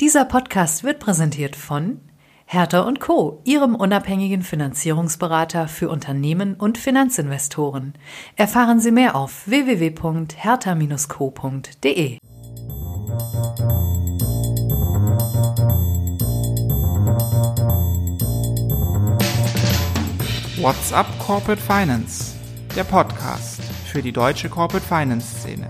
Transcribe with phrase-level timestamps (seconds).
[0.00, 2.00] Dieser Podcast wird präsentiert von
[2.46, 7.92] Hertha und Co., Ihrem unabhängigen Finanzierungsberater für Unternehmen und Finanzinvestoren.
[8.34, 12.16] Erfahren Sie mehr auf www.hertha-co.de.
[20.62, 22.36] What's up Corporate Finance?
[22.74, 25.68] Der Podcast für die deutsche Corporate Finance Szene.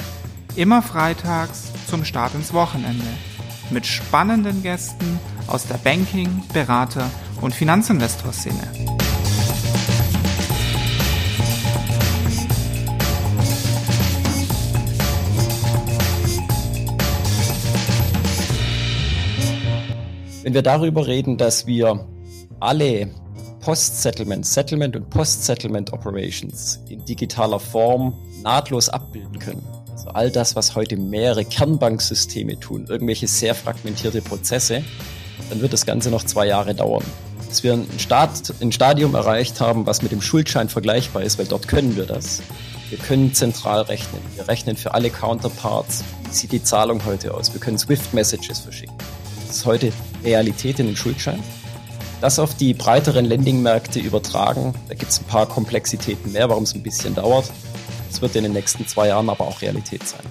[0.54, 3.08] Immer freitags zum Start ins Wochenende.
[3.70, 7.08] Mit spannenden Gästen aus der Banking-, Berater-
[7.40, 8.56] und Finanzinvestor-Szene.
[20.42, 22.08] Wenn wir darüber reden, dass wir
[22.58, 23.10] alle
[23.60, 29.79] Post-Settlement, Settlement und Post-Settlement Operations in digitaler Form nahtlos abbilden können.
[30.00, 34.82] Also all das, was heute mehrere Kernbanksysteme tun, irgendwelche sehr fragmentierte Prozesse,
[35.50, 37.04] dann wird das Ganze noch zwei Jahre dauern.
[37.46, 41.44] Bis wir ein, Start, ein Stadium erreicht haben, was mit dem Schuldschein vergleichbar ist, weil
[41.44, 42.40] dort können wir das.
[42.88, 44.22] Wir können zentral rechnen.
[44.36, 46.02] Wir rechnen für alle Counterparts.
[46.26, 47.52] Wie sieht die Zahlung heute aus?
[47.52, 48.94] Wir können Swift-Messages verschicken.
[49.48, 49.92] Das ist heute
[50.24, 51.42] Realität in dem Schuldschein.
[52.22, 56.74] Das auf die breiteren Lending-Märkte übertragen, da gibt es ein paar Komplexitäten mehr, warum es
[56.74, 57.50] ein bisschen dauert.
[58.10, 60.24] Es wird in den nächsten zwei Jahren aber auch Realität sein.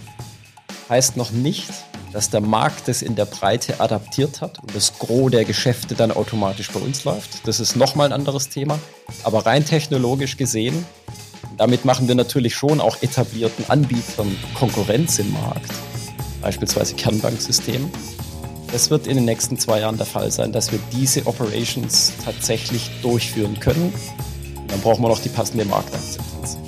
[0.89, 1.69] Heißt noch nicht,
[2.11, 6.11] dass der Markt es in der Breite adaptiert hat und das Gros der Geschäfte dann
[6.11, 7.47] automatisch bei uns läuft.
[7.47, 8.79] Das ist nochmal ein anderes Thema.
[9.23, 10.85] Aber rein technologisch gesehen,
[11.57, 15.71] damit machen wir natürlich schon auch etablierten Anbietern Konkurrenz im Markt,
[16.41, 17.89] beispielsweise Kernbanksystem.
[18.71, 22.89] Es wird in den nächsten zwei Jahren der Fall sein, dass wir diese Operations tatsächlich
[23.01, 23.93] durchführen können.
[24.67, 26.58] Dann brauchen wir noch die passende Marktakzeptanz.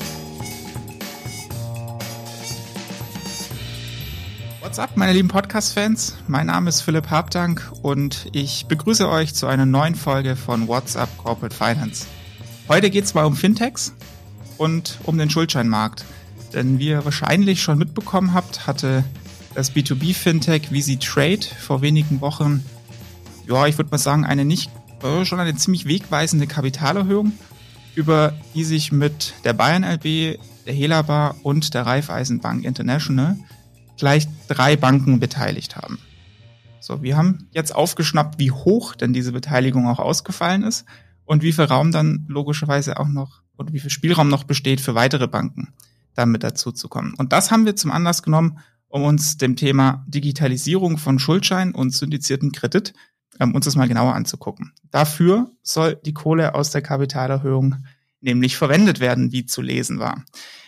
[4.72, 6.16] What's up, meine lieben Podcast-Fans?
[6.30, 10.96] Mein Name ist Philipp Habdank und ich begrüße euch zu einer neuen Folge von What's
[10.96, 12.06] up Corporate Finance.
[12.70, 13.94] Heute geht es mal um Fintechs
[14.58, 16.06] und um den Schuldscheinmarkt.
[16.54, 19.04] Denn wie ihr wahrscheinlich schon mitbekommen habt, hatte
[19.56, 22.64] das B2B-Fintech VZ Trade vor wenigen Wochen,
[23.46, 24.72] ja, ich würde mal sagen, eine nicht,
[25.04, 27.34] äh, schon eine ziemlich wegweisende Kapitalerhöhung,
[27.94, 33.36] über die sich mit der Bayern LB, der Helaba und der Raiffeisenbank International
[34.02, 36.00] gleich drei Banken beteiligt haben.
[36.80, 40.86] So, wir haben jetzt aufgeschnappt, wie hoch denn diese Beteiligung auch ausgefallen ist
[41.24, 44.96] und wie viel Raum dann logischerweise auch noch oder wie viel Spielraum noch besteht für
[44.96, 45.76] weitere Banken,
[46.16, 47.14] damit dazu zu kommen.
[47.14, 48.58] Und das haben wir zum Anlass genommen,
[48.88, 52.94] um uns dem Thema Digitalisierung von Schuldschein und syndizierten Kredit
[53.40, 54.74] ähm, uns das mal genauer anzugucken.
[54.90, 57.76] Dafür soll die Kohle aus der Kapitalerhöhung
[58.20, 60.26] nämlich verwendet werden, wie zu lesen war.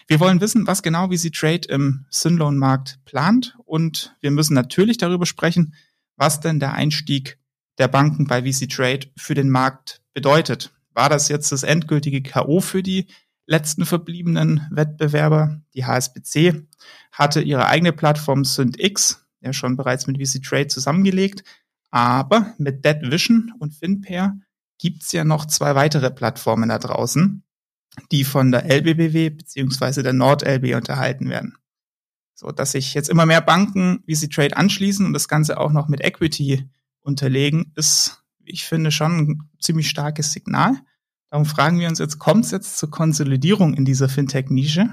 [0.08, 3.56] Wir wollen wissen, was genau VC Trade im Synloan-Markt plant.
[3.66, 5.76] Und wir müssen natürlich darüber sprechen,
[6.16, 7.40] was denn der Einstieg
[7.78, 10.72] der Banken bei VC Trade für den Markt bedeutet.
[10.94, 13.08] War das jetzt das endgültige KO für die
[13.46, 16.66] letzten verbliebenen Wettbewerber, die HSBC,
[17.12, 21.44] hatte ihre eigene Plattform SyndX, ja schon bereits mit VC Trade zusammengelegt,
[21.90, 24.38] aber mit Dead Vision und FinPair
[24.80, 27.44] gibt's ja noch zwei weitere Plattformen da draußen,
[28.12, 31.56] die von der LBBW beziehungsweise der NordLB unterhalten werden.
[32.34, 35.88] So, dass sich jetzt immer mehr Banken VC Trade anschließen und das Ganze auch noch
[35.88, 36.70] mit Equity
[37.02, 40.74] unterlegen, ist, ich finde, schon ein ziemlich starkes Signal.
[41.30, 44.90] Darum fragen wir uns jetzt, kommt es jetzt zur Konsolidierung in dieser Fintech-Nische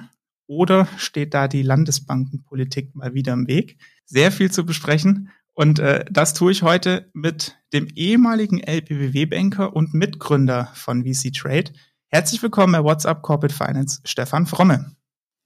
[0.47, 3.78] oder steht da die Landesbankenpolitik mal wieder im Weg?
[4.05, 9.93] Sehr viel zu besprechen und äh, das tue ich heute mit dem ehemaligen LPBW-Banker und
[9.93, 11.72] Mitgründer von VC Trade.
[12.12, 14.97] Herzlich willkommen bei WhatsApp Corporate Finance, Stefan Fromme.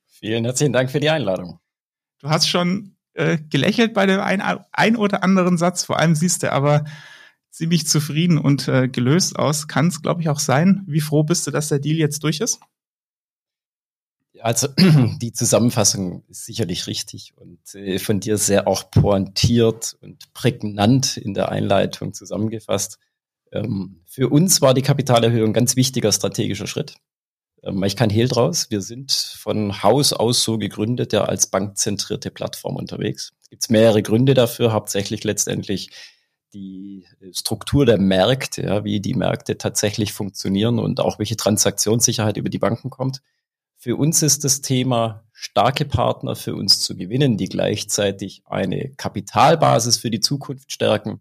[0.07, 1.61] Vielen herzlichen Dank für die Einladung.
[2.21, 4.41] Du hast schon äh, gelächelt bei dem ein,
[4.73, 6.87] ein oder anderen Satz, vor allem siehst du aber
[7.51, 9.69] ziemlich zufrieden und äh, gelöst aus.
[9.69, 10.85] Kann es, glaube ich, auch sein.
[10.87, 12.61] Wie froh bist du, dass der Deal jetzt durch ist?
[14.41, 14.69] Also
[15.21, 21.35] die Zusammenfassung ist sicherlich richtig und äh, von dir sehr auch pointiert und prägnant in
[21.35, 22.99] der Einleitung zusammengefasst.
[23.55, 26.97] Ähm, für uns war die Kapitalerhöhung ein ganz wichtiger strategischer Schritt.
[27.63, 28.71] Ähm, ich kann hehl draus.
[28.71, 33.33] Wir sind von Haus aus so gegründet, ja als bankzentrierte Plattform unterwegs.
[33.43, 35.91] Es gibt mehrere Gründe dafür, hauptsächlich letztendlich
[36.53, 42.49] die Struktur der Märkte, ja, wie die Märkte tatsächlich funktionieren und auch welche Transaktionssicherheit über
[42.49, 43.23] die Banken kommt.
[43.77, 49.97] Für uns ist das Thema, starke Partner für uns zu gewinnen, die gleichzeitig eine Kapitalbasis
[49.97, 51.21] für die Zukunft stärken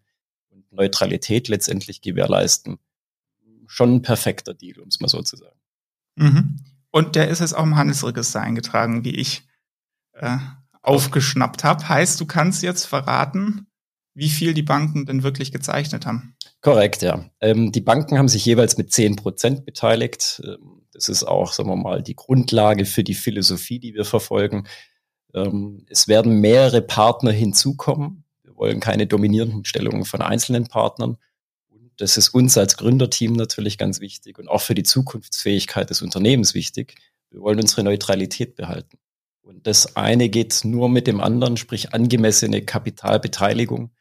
[0.74, 2.80] Neutralität letztendlich gewährleisten.
[3.68, 5.60] Schon ein perfekter Deal, um es mal so zu sagen.
[6.16, 6.60] Mhm.
[6.92, 9.48] Und der ist jetzt auch im Handelsregister eingetragen, wie ich
[10.14, 10.38] äh,
[10.82, 11.90] aufgeschnappt habe.
[11.90, 13.68] Heißt, du kannst jetzt verraten,
[14.14, 16.36] wie viel die Banken denn wirklich gezeichnet haben.
[16.62, 17.26] Korrekt, ja.
[17.42, 20.42] Ähm, die Banken haben sich jeweils mit 10 Prozent beteiligt.
[20.46, 24.68] Ähm, das ist auch, sagen wir mal, die Grundlage für die Philosophie, die wir verfolgen.
[25.34, 28.23] Ähm, es werden mehrere Partner hinzukommen.
[28.64, 31.18] Wir wollen keine dominierenden Stellungen von einzelnen Partnern.
[31.70, 36.02] Und das ist uns als Gründerteam natürlich ganz wichtig und auch für die Zukunftsfähigkeit des
[36.02, 36.96] Unternehmens wichtig.
[37.30, 39.00] Wir wollen unsere Neutralität behalten.
[39.42, 43.92] Und das eine geht nur mit dem anderen, sprich angemessene Kapitalbeteiligung,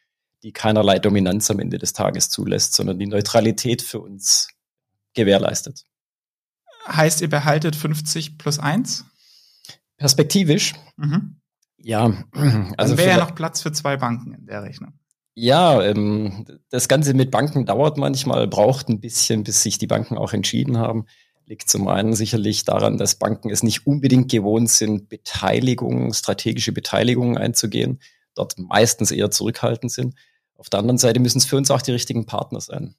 [0.44, 4.47] die keinerlei Dominanz am Ende des Tages zulässt, sondern die Neutralität für uns
[5.15, 5.87] gewährleistet.
[6.87, 9.06] Heißt, ihr behaltet 50 plus 1?
[9.97, 10.75] Perspektivisch.
[10.97, 11.42] Mhm.
[11.82, 12.12] Ja,
[12.76, 14.93] also wäre ja noch Platz für zwei Banken in der Rechnung.
[15.34, 20.19] Ja, ähm, das Ganze mit Banken dauert manchmal, braucht ein bisschen, bis sich die Banken
[20.19, 21.06] auch entschieden haben.
[21.46, 27.38] Liegt zum einen sicherlich daran, dass Banken es nicht unbedingt gewohnt sind, Beteiligung, strategische Beteiligungen
[27.38, 28.00] einzugehen,
[28.34, 30.14] dort meistens eher zurückhaltend sind.
[30.55, 32.94] Auf der anderen Seite müssen es für uns auch die richtigen Partner sein.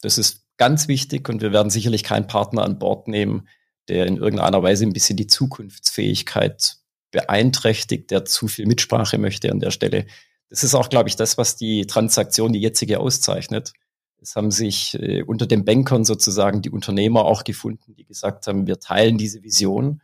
[0.00, 3.48] Das ist ganz wichtig und wir werden sicherlich keinen Partner an Bord nehmen,
[3.88, 6.76] der in irgendeiner Weise ein bisschen die Zukunftsfähigkeit
[7.12, 10.06] beeinträchtigt, der zu viel Mitsprache möchte an der Stelle.
[10.48, 13.72] Das ist auch, glaube ich, das, was die Transaktion, die jetzige auszeichnet.
[14.20, 18.66] Es haben sich äh, unter den Bankern sozusagen die Unternehmer auch gefunden, die gesagt haben,
[18.66, 20.00] wir teilen diese Vision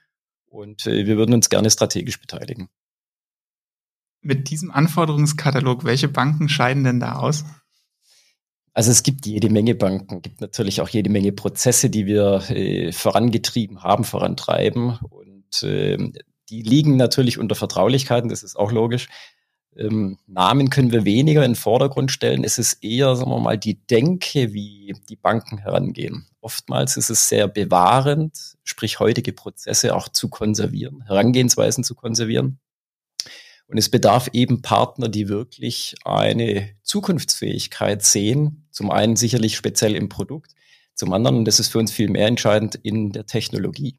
[0.46, 2.68] und äh, wir würden uns gerne strategisch beteiligen.
[4.20, 7.44] Mit diesem Anforderungskatalog, welche Banken scheiden denn da aus?
[8.72, 12.92] Also es gibt jede Menge Banken, gibt natürlich auch jede Menge Prozesse, die wir äh,
[12.92, 14.98] vorangetrieben haben, vorantreiben.
[15.10, 16.12] Und äh,
[16.50, 19.08] die liegen natürlich unter Vertraulichkeiten, das ist auch logisch.
[19.76, 22.42] Ähm, Namen können wir weniger in den Vordergrund stellen.
[22.42, 26.26] Es ist eher, sagen wir mal, die Denke, wie die Banken herangehen.
[26.40, 32.58] Oftmals ist es sehr bewahrend, sprich heutige Prozesse auch zu konservieren, Herangehensweisen zu konservieren.
[33.68, 38.66] Und es bedarf eben Partner, die wirklich eine Zukunftsfähigkeit sehen.
[38.70, 40.52] Zum einen sicherlich speziell im Produkt,
[40.94, 43.98] zum anderen, und das ist für uns viel mehr entscheidend, in der Technologie.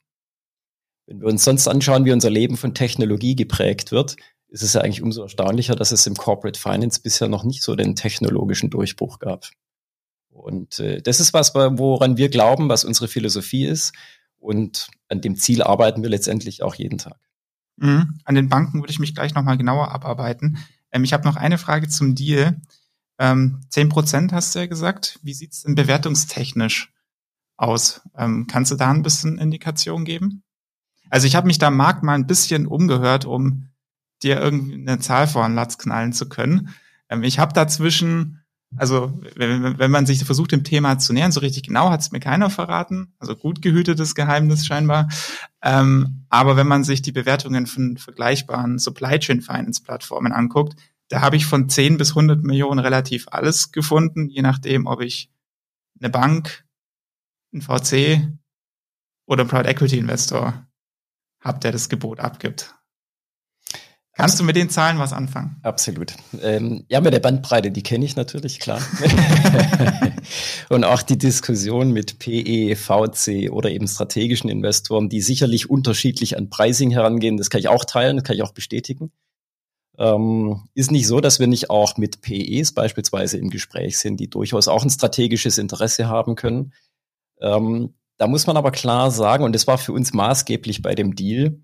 [1.10, 4.16] Wenn wir uns sonst anschauen, wie unser Leben von Technologie geprägt wird,
[4.50, 7.76] ist es ja eigentlich umso erstaunlicher, dass es im Corporate Finance bisher noch nicht so
[7.76, 9.50] den technologischen Durchbruch gab.
[10.30, 13.94] Und äh, das ist was, woran wir glauben, was unsere Philosophie ist.
[14.38, 17.18] Und an dem Ziel arbeiten wir letztendlich auch jeden Tag.
[17.78, 18.20] Mhm.
[18.24, 20.60] An den Banken würde ich mich gleich nochmal genauer abarbeiten.
[20.92, 22.62] Ähm, ich habe noch eine Frage zum Deal.
[23.18, 25.18] Ähm, 10 Prozent hast du ja gesagt.
[25.24, 26.94] Wie sieht's denn bewertungstechnisch
[27.58, 28.02] aus?
[28.16, 30.44] Ähm, kannst du da ein bisschen Indikation geben?
[31.10, 33.70] Also ich habe mich da Markt mal ein bisschen umgehört, um
[34.24, 36.70] dir irgendwie eine Zahl vor den Latz knallen zu können.
[37.10, 38.40] Ähm, ich habe dazwischen
[38.76, 42.12] also wenn, wenn man sich versucht, dem Thema zu nähern, so richtig genau hat es
[42.12, 43.14] mir keiner verraten.
[43.18, 45.10] Also gut gehütetes Geheimnis scheinbar.
[45.64, 50.76] Ähm, aber wenn man sich die Bewertungen von vergleichbaren Supply Chain Finance Plattformen anguckt,
[51.08, 55.32] da habe ich von 10 bis 100 Millionen relativ alles gefunden, je nachdem, ob ich
[56.00, 56.66] eine Bank,
[57.52, 58.30] ein VC
[59.26, 60.69] oder Private Equity Investor
[61.42, 62.76] habe, der das Gebot abgibt.
[64.20, 65.56] Kannst du mit den Zahlen was anfangen?
[65.64, 66.14] Absolut.
[66.42, 68.82] Ähm, ja, mit der Bandbreite, die kenne ich natürlich, klar.
[70.70, 76.50] und auch die Diskussion mit PE, VC oder eben strategischen Investoren, die sicherlich unterschiedlich an
[76.50, 79.14] Pricing herangehen, das kann ich auch teilen, das kann ich auch bestätigen.
[79.98, 84.30] Ähm, ist nicht so, dass wir nicht auch mit PEs beispielsweise im Gespräch sind, die
[84.30, 86.74] durchaus auch ein strategisches Interesse haben können.
[87.40, 91.16] Ähm, da muss man aber klar sagen, und das war für uns maßgeblich bei dem
[91.16, 91.62] Deal,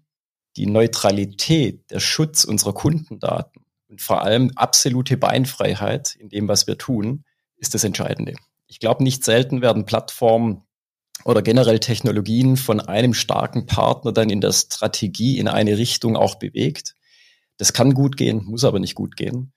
[0.56, 6.78] die Neutralität, der Schutz unserer Kundendaten und vor allem absolute Beinfreiheit in dem, was wir
[6.78, 7.26] tun,
[7.58, 8.36] ist das Entscheidende.
[8.68, 10.64] Ich glaube, nicht selten werden Plattformen
[11.26, 16.36] oder generell Technologien von einem starken Partner dann in der Strategie in eine Richtung auch
[16.36, 16.96] bewegt.
[17.58, 19.52] Das kann gut gehen, muss aber nicht gut gehen.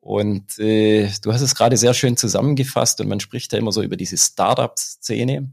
[0.00, 3.82] Und äh, du hast es gerade sehr schön zusammengefasst und man spricht ja immer so
[3.82, 5.52] über diese Startup-Szene.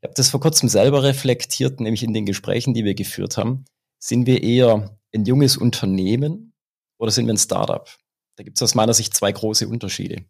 [0.00, 3.66] Ich habe das vor kurzem selber reflektiert, nämlich in den Gesprächen, die wir geführt haben.
[3.98, 6.54] Sind wir eher ein junges Unternehmen
[6.98, 7.86] oder sind wir ein Startup?
[8.36, 10.24] Da gibt es aus meiner Sicht zwei große Unterschiede.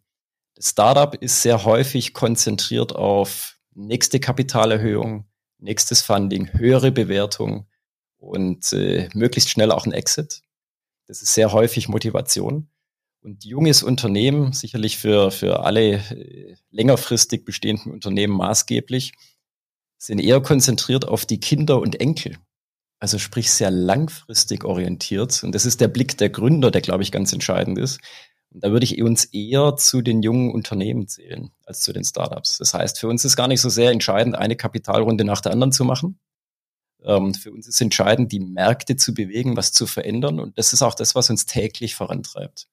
[0.55, 5.25] Das Startup ist sehr häufig konzentriert auf nächste Kapitalerhöhung,
[5.57, 7.67] nächstes Funding, höhere Bewertung
[8.17, 10.43] und äh, möglichst schnell auch ein Exit.
[11.07, 12.69] Das ist sehr häufig Motivation.
[13.21, 19.13] Und junges Unternehmen, sicherlich für, für alle äh, längerfristig bestehenden Unternehmen maßgeblich,
[20.05, 22.37] sind eher konzentriert auf die Kinder und Enkel
[23.01, 25.43] also sprich sehr langfristig orientiert.
[25.43, 27.99] Und das ist der Blick der Gründer, der, glaube ich, ganz entscheidend ist.
[28.51, 32.59] Und da würde ich uns eher zu den jungen Unternehmen zählen als zu den Startups.
[32.59, 35.71] Das heißt, für uns ist gar nicht so sehr entscheidend, eine Kapitalrunde nach der anderen
[35.71, 36.19] zu machen.
[37.03, 40.39] Ähm, für uns ist entscheidend, die Märkte zu bewegen, was zu verändern.
[40.39, 42.67] Und das ist auch das, was uns täglich vorantreibt.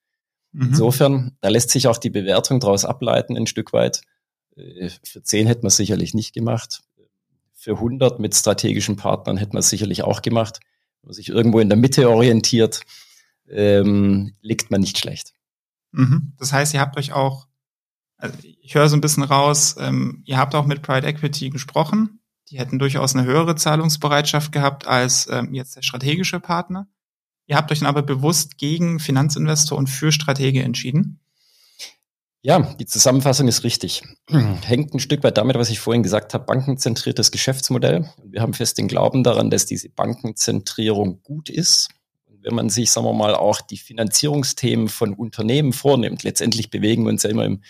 [0.53, 0.69] Mhm.
[0.69, 4.03] Insofern, da lässt sich auch die Bewertung daraus ableiten, ein Stück weit.
[4.57, 6.83] Äh, für 10 hätte man sicherlich nicht gemacht.
[7.61, 10.61] Für 100 mit strategischen Partnern hätte man sicherlich auch gemacht.
[11.03, 12.83] Wenn man sich irgendwo in der Mitte orientiert,
[13.49, 15.33] ähm, liegt man nicht schlecht.
[15.91, 16.35] Mhm.
[16.39, 17.49] Das heißt, ihr habt euch auch,
[18.17, 22.21] also ich höre so ein bisschen raus, ähm, ihr habt auch mit Pride Equity gesprochen.
[22.49, 26.87] Die hätten durchaus eine höhere Zahlungsbereitschaft gehabt als ähm, jetzt der strategische Partner.
[27.47, 31.19] Ihr habt euch dann aber bewusst gegen Finanzinvestor und für Stratege entschieden.
[32.43, 34.03] Ja, die Zusammenfassung ist richtig.
[34.65, 38.09] Hängt ein Stück weit damit, was ich vorhin gesagt habe, bankenzentriertes Geschäftsmodell.
[38.25, 41.89] Wir haben fest den Glauben daran, dass diese Bankenzentrierung gut ist.
[42.43, 47.11] wenn man sich, sagen wir mal, auch die Finanzierungsthemen von Unternehmen vornimmt, letztendlich bewegen wir
[47.11, 47.63] uns ja immer im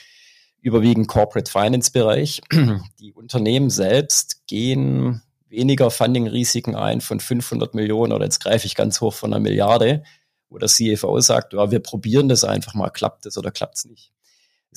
[0.60, 2.42] überwiegend Corporate Finance Bereich.
[3.00, 9.00] Die Unternehmen selbst gehen weniger Funding-Risiken ein von 500 Millionen oder jetzt greife ich ganz
[9.00, 10.02] hoch von einer Milliarde,
[10.50, 13.84] wo der CFO sagt, ja, wir probieren das einfach mal, klappt es oder klappt es
[13.86, 14.12] nicht.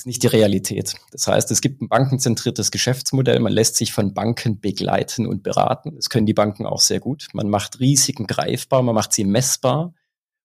[0.01, 0.96] Ist nicht die Realität.
[1.12, 3.39] Das heißt, es gibt ein bankenzentriertes Geschäftsmodell.
[3.39, 5.96] Man lässt sich von Banken begleiten und beraten.
[5.96, 7.27] Das können die Banken auch sehr gut.
[7.34, 9.93] Man macht Risiken greifbar, man macht sie messbar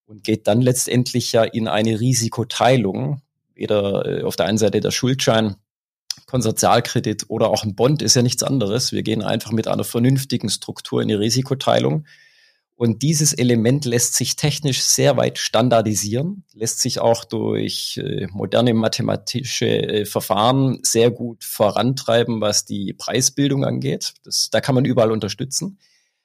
[0.05, 3.23] und geht dann letztendlich ja in eine Risikoteilung.
[3.55, 5.57] Weder äh, auf der einen Seite der Schuldschein
[6.27, 8.93] Konsortialkredit oder auch ein Bond ist ja nichts anderes.
[8.93, 12.05] Wir gehen einfach mit einer vernünftigen Struktur in die Risikoteilung.
[12.79, 18.75] Und dieses Element lässt sich technisch sehr weit standardisieren, lässt sich auch durch äh, moderne
[18.75, 24.13] mathematische äh, Verfahren sehr gut vorantreiben, was die Preisbildung angeht.
[24.25, 25.79] Das, da kann man überall unterstützen.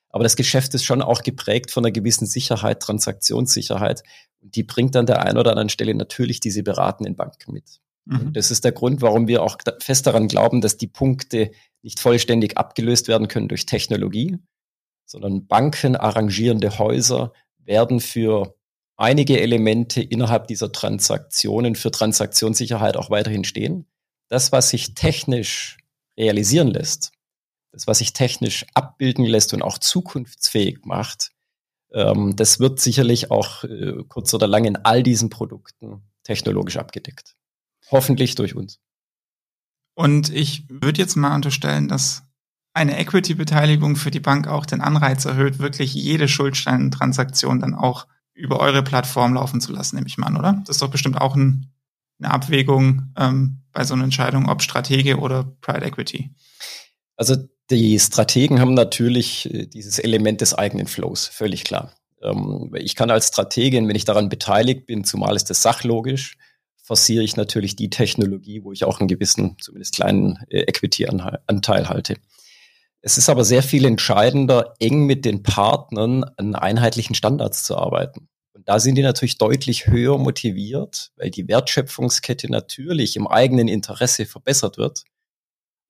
[0.10, 4.04] Aber das Geschäft ist schon auch geprägt von einer gewissen Sicherheit, Transaktionssicherheit.
[4.42, 7.80] Und die bringt an der einen oder anderen Stelle natürlich diese beratenden Banken mit.
[8.04, 8.34] Mhm.
[8.34, 12.58] Das ist der Grund, warum wir auch fest daran glauben, dass die Punkte nicht vollständig
[12.58, 14.38] abgelöst werden können durch Technologie,
[15.12, 18.56] sondern Banken, arrangierende Häuser werden für
[18.96, 23.88] einige Elemente innerhalb dieser Transaktionen für Transaktionssicherheit auch weiterhin stehen.
[24.30, 25.78] Das, was sich technisch
[26.18, 27.12] realisieren lässt,
[27.74, 31.32] das, was sich technisch abbilden lässt und auch zukunftsfähig macht,
[31.92, 37.36] ähm, das wird sicherlich auch äh, kurz oder lang in all diesen Produkten technologisch abgedeckt.
[37.90, 38.80] Hoffentlich durch uns.
[39.94, 42.24] Und ich würde jetzt mal unterstellen, dass
[42.74, 48.60] eine Equity-Beteiligung für die Bank auch den Anreiz erhöht, wirklich jede Schuldscheintransaktion dann auch über
[48.60, 50.62] eure Plattform laufen zu lassen, nehme ich mal an, oder?
[50.66, 51.68] Das ist doch bestimmt auch ein,
[52.20, 56.32] eine Abwägung ähm, bei so einer Entscheidung, ob Stratege oder Private Equity.
[57.18, 57.36] Also
[57.70, 61.94] die Strategen haben natürlich äh, dieses Element des eigenen Flows, völlig klar.
[62.22, 66.38] Ähm, ich kann als Strategin, wenn ich daran beteiligt bin, zumal ist das sachlogisch,
[66.84, 72.16] forciere ich natürlich die Technologie, wo ich auch einen gewissen, zumindest kleinen äh, Equity-Anteil halte.
[73.02, 78.28] Es ist aber sehr viel entscheidender, eng mit den Partnern an einheitlichen Standards zu arbeiten.
[78.54, 84.26] Und da sind die natürlich deutlich höher motiviert, weil die Wertschöpfungskette natürlich im eigenen Interesse
[84.26, 85.04] verbessert wird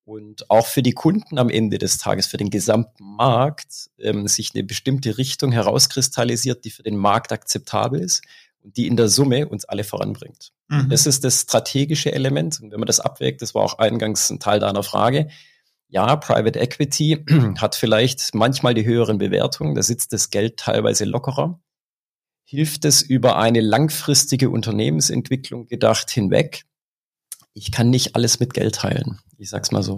[0.06, 4.52] und auch für die Kunden am Ende des Tages, für den gesamten Markt, ähm, sich
[4.54, 8.24] eine bestimmte Richtung herauskristallisiert, die für den Markt akzeptabel ist
[8.62, 10.52] und die in der Summe uns alle voranbringt.
[10.70, 10.90] Mhm.
[10.90, 12.60] Das ist das strategische Element.
[12.62, 15.30] Und wenn man das abwägt, das war auch eingangs ein Teil deiner Frage.
[15.92, 17.26] Ja, Private Equity
[17.60, 21.60] hat vielleicht manchmal die höheren Bewertungen, da sitzt das Geld teilweise lockerer.
[22.46, 26.64] Hilft es über eine langfristige Unternehmensentwicklung gedacht hinweg?
[27.54, 29.20] Ich kann nicht alles mit Geld teilen.
[29.38, 29.98] Ich sag's mal so.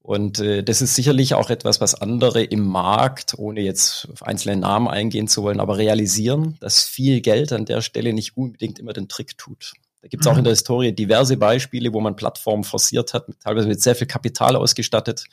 [0.00, 4.56] Und äh, das ist sicherlich auch etwas, was andere im Markt, ohne jetzt auf einzelne
[4.56, 8.94] Namen eingehen zu wollen, aber realisieren, dass viel Geld an der Stelle nicht unbedingt immer
[8.94, 9.74] den Trick tut.
[10.04, 10.34] Da gibt es mhm.
[10.34, 14.06] auch in der Historie diverse Beispiele, wo man Plattformen forciert hat, teilweise mit sehr viel
[14.06, 15.24] Kapital ausgestattet.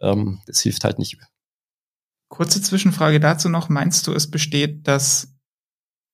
[0.00, 1.18] Ähm, das hilft halt nicht.
[2.28, 3.68] Kurze Zwischenfrage dazu noch.
[3.68, 5.36] Meinst du, es besteht dass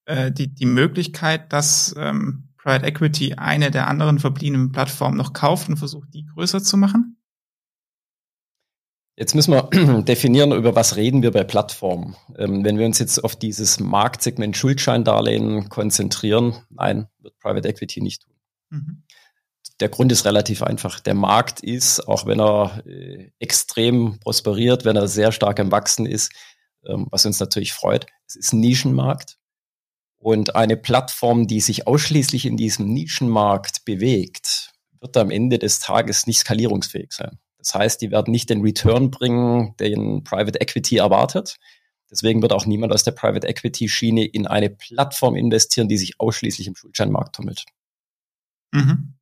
[0.05, 5.71] äh, die, die Möglichkeit, dass ähm, Private Equity eine der anderen verbliebenen Plattformen noch kauft
[5.71, 7.18] und versucht, die größer zu machen?
[9.19, 12.15] Jetzt müssen wir definieren, über was reden wir bei Plattformen.
[12.37, 18.23] Ähm, wenn wir uns jetzt auf dieses Marktsegment Schuldscheindarlehen konzentrieren, nein, wird Private Equity nicht
[18.23, 18.35] tun.
[18.71, 19.03] Mhm.
[19.81, 21.01] Der Grund ist relativ einfach.
[21.01, 26.07] Der Markt ist, auch wenn er äh, extrem prosperiert, wenn er sehr stark im Wachsen
[26.07, 26.33] ist,
[26.87, 29.37] ähm, was uns natürlich freut, es ist ein Nischenmarkt.
[30.21, 36.29] Und eine Plattform, die sich ausschließlich in diesem Nischenmarkt bewegt, wird am Ende des Tages
[36.29, 37.39] nicht skalierungsfähig sein.
[37.59, 41.59] Das heißt, die werden nicht den Return bringen, den Private Equity erwartet.
[42.11, 46.19] Deswegen wird auch niemand aus der Private Equity Schiene in eine Plattform investieren, die sich
[46.21, 47.65] ausschließlich im Schuldscheinmarkt tummelt.
[48.73, 49.15] Mhm.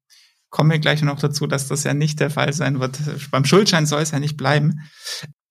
[0.50, 2.99] Kommen wir gleich noch dazu, dass das ja nicht der Fall sein wird.
[3.31, 4.81] Beim Schuldschein soll es ja nicht bleiben.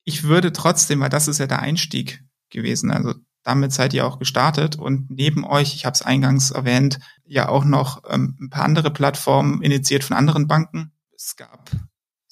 [0.06, 3.14] Ich würde trotzdem, weil das ist ja der Einstieg gewesen, also
[3.44, 7.64] damit seid ihr auch gestartet und neben euch, ich habe es eingangs erwähnt, ja auch
[7.64, 10.94] noch ähm, ein paar andere Plattformen initiiert von anderen Banken.
[11.16, 11.70] Es gab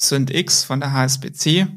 [0.04, 1.68] SyndX von der HSBC.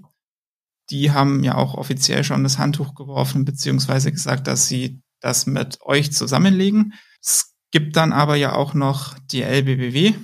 [0.91, 5.81] Die haben ja auch offiziell schon das Handtuch geworfen, beziehungsweise gesagt, dass sie das mit
[5.83, 6.95] euch zusammenlegen.
[7.21, 10.15] Es gibt dann aber ja auch noch die LBBW,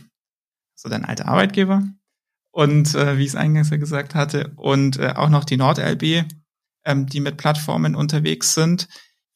[0.75, 1.83] so dein alter Arbeitgeber.
[2.53, 6.27] Und äh, wie ich es eingangs ja gesagt hatte, und äh, auch noch die NordLB,
[6.85, 8.89] ähm, die mit Plattformen unterwegs sind.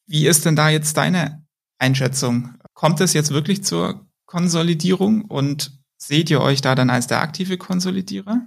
[0.06, 1.44] Wie ist denn da jetzt deine
[1.78, 2.54] Einschätzung?
[2.74, 7.56] Kommt es jetzt wirklich zur Konsolidierung und seht ihr euch da dann als der aktive
[7.56, 8.46] Konsolidierer?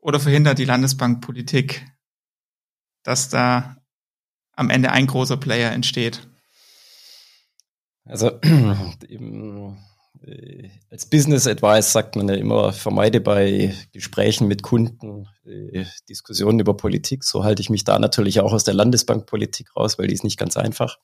[0.00, 1.86] Oder verhindert die Landesbankpolitik,
[3.02, 3.76] dass da
[4.52, 6.28] am Ende ein großer Player entsteht?
[8.04, 8.40] Also
[10.22, 16.60] äh, als Business Advice sagt man ja immer, vermeide bei Gesprächen mit Kunden äh, Diskussionen
[16.60, 17.24] über Politik.
[17.24, 20.38] So halte ich mich da natürlich auch aus der Landesbankpolitik raus, weil die ist nicht
[20.38, 20.98] ganz einfach.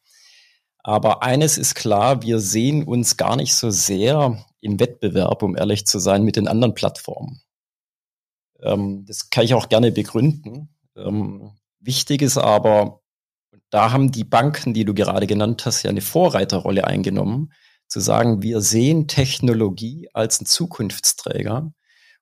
[0.82, 5.86] Aber eines ist klar, wir sehen uns gar nicht so sehr im Wettbewerb, um ehrlich
[5.86, 7.42] zu sein, mit den anderen Plattformen.
[8.62, 10.74] Ähm, das kann ich auch gerne begründen.
[10.96, 13.00] Ähm, wichtig ist aber,
[13.70, 17.52] da haben die Banken, die du gerade genannt hast, ja eine Vorreiterrolle eingenommen,
[17.88, 21.72] zu sagen, wir sehen Technologie als einen Zukunftsträger.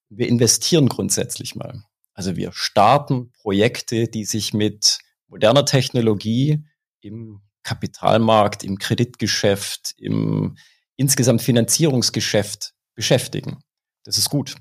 [0.09, 1.83] Wir investieren grundsätzlich mal.
[2.13, 6.65] Also wir starten Projekte, die sich mit moderner Technologie
[7.01, 10.57] im Kapitalmarkt, im Kreditgeschäft, im
[10.97, 13.59] insgesamt Finanzierungsgeschäft beschäftigen.
[14.05, 14.55] Das ist gut.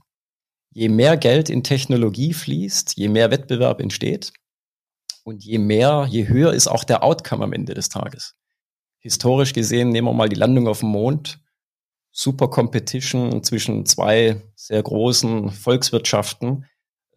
[0.73, 4.33] Je mehr Geld in Technologie fließt, je mehr Wettbewerb entsteht
[5.23, 8.35] und je mehr, je höher ist auch der Outcome am Ende des Tages
[9.03, 11.39] historisch gesehen, nehmen wir mal die Landung auf dem Mond,
[12.11, 16.65] super Competition zwischen zwei sehr großen Volkswirtschaften.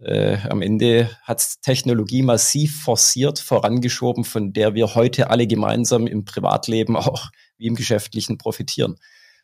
[0.00, 6.25] Äh, am Ende hat Technologie massiv forciert, vorangeschoben, von der wir heute alle gemeinsam im
[6.25, 8.96] Privatleben auch wie im Geschäftlichen profitieren.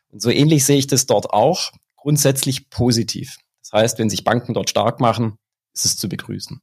[0.09, 3.37] Und so ähnlich sehe ich das dort auch, grundsätzlich positiv.
[3.73, 5.39] Das heißt, wenn sich Banken dort stark machen,
[5.73, 6.61] ist es zu begrüßen.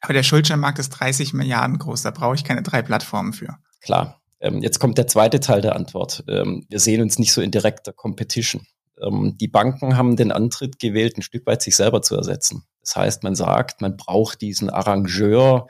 [0.00, 3.58] Aber der Schuldscheinmarkt ist 30 Milliarden groß, da brauche ich keine drei Plattformen für.
[3.80, 6.22] Klar, ähm, jetzt kommt der zweite Teil der Antwort.
[6.28, 8.64] Ähm, wir sehen uns nicht so in direkter Competition.
[9.02, 12.62] Ähm, die Banken haben den Antritt gewählt, ein Stück weit sich selber zu ersetzen.
[12.82, 15.66] Das heißt, man sagt, man braucht diesen Arrangeur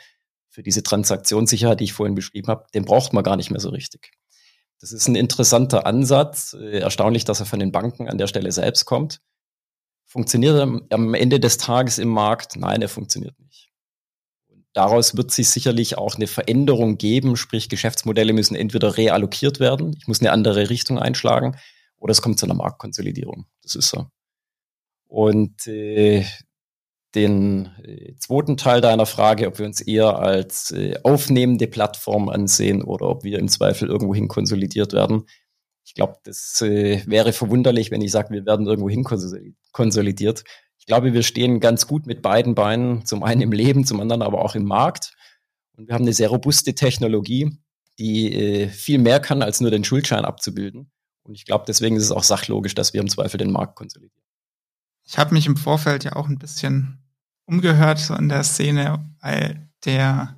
[0.51, 3.71] für diese Transaktionssicherheit, die ich vorhin beschrieben habe, den braucht man gar nicht mehr so
[3.71, 4.13] richtig.
[4.79, 6.53] Das ist ein interessanter Ansatz.
[6.53, 9.23] Äh, erstaunlich, dass er von den Banken an der Stelle selbst kommt.
[10.15, 12.57] Funktioniert er am Ende des Tages im Markt?
[12.57, 13.75] Nein, er funktioniert nicht
[14.75, 20.07] daraus wird sich sicherlich auch eine Veränderung geben, sprich Geschäftsmodelle müssen entweder reallokiert werden, ich
[20.07, 21.57] muss eine andere Richtung einschlagen,
[21.97, 23.47] oder es kommt zu einer Marktkonsolidierung.
[23.63, 24.07] Das ist so.
[25.07, 26.25] Und äh,
[27.15, 32.83] den äh, zweiten Teil deiner Frage, ob wir uns eher als äh, aufnehmende Plattform ansehen
[32.83, 35.25] oder ob wir im Zweifel irgendwohin konsolidiert werden.
[35.85, 39.64] Ich glaube, das äh, wäre verwunderlich, wenn ich sage, wir werden irgendwohin konsolidiert.
[40.79, 44.23] Ich glaube, wir stehen ganz gut mit beiden Beinen, zum einen im Leben, zum anderen
[44.23, 45.15] aber auch im Markt.
[45.77, 47.59] Und wir haben eine sehr robuste Technologie,
[47.99, 50.91] die äh, viel mehr kann, als nur den Schuldschein abzubilden.
[51.23, 54.23] Und ich glaube, deswegen ist es auch sachlogisch, dass wir im Zweifel den Markt konsolidieren.
[55.05, 56.99] Ich habe mich im Vorfeld ja auch ein bisschen
[57.47, 60.37] umgehört so in der Szene, weil der,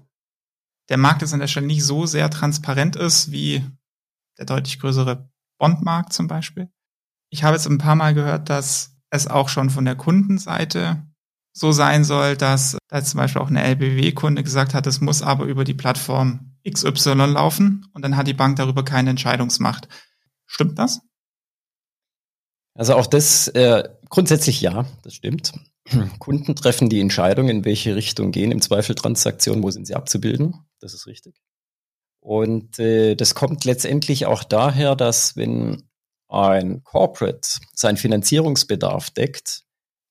[0.88, 3.64] der Markt ist an der Stelle nicht so sehr transparent ist wie
[4.38, 6.68] der deutlich größere Bondmarkt zum Beispiel.
[7.30, 11.02] Ich habe jetzt ein paar Mal gehört, dass es auch schon von der Kundenseite
[11.52, 15.46] so sein soll, dass da zum Beispiel auch eine LBW-Kunde gesagt hat, es muss aber
[15.46, 19.88] über die Plattform XY laufen und dann hat die Bank darüber keine Entscheidungsmacht.
[20.46, 21.00] Stimmt das?
[22.74, 25.54] Also auch das äh, grundsätzlich ja, das stimmt.
[26.18, 30.66] Kunden treffen die Entscheidung, in welche Richtung gehen, im Zweifel Transaktionen, wo sind sie abzubilden.
[30.80, 31.40] Das ist richtig.
[32.20, 35.88] Und äh, das kommt letztendlich auch daher, dass wenn
[36.28, 39.62] ein Corporate seinen Finanzierungsbedarf deckt,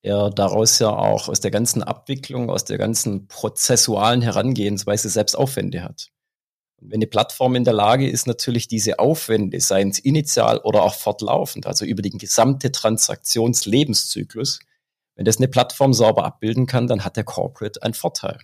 [0.01, 5.83] er daraus ja auch aus der ganzen Abwicklung, aus der ganzen prozessualen Herangehensweise selbst Aufwände
[5.83, 6.09] hat.
[6.79, 10.83] Und wenn die Plattform in der Lage ist, natürlich diese Aufwände, seien es initial oder
[10.83, 14.59] auch fortlaufend, also über den gesamte Transaktionslebenszyklus,
[15.15, 18.37] wenn das eine Plattform sauber abbilden kann, dann hat der Corporate einen Vorteil.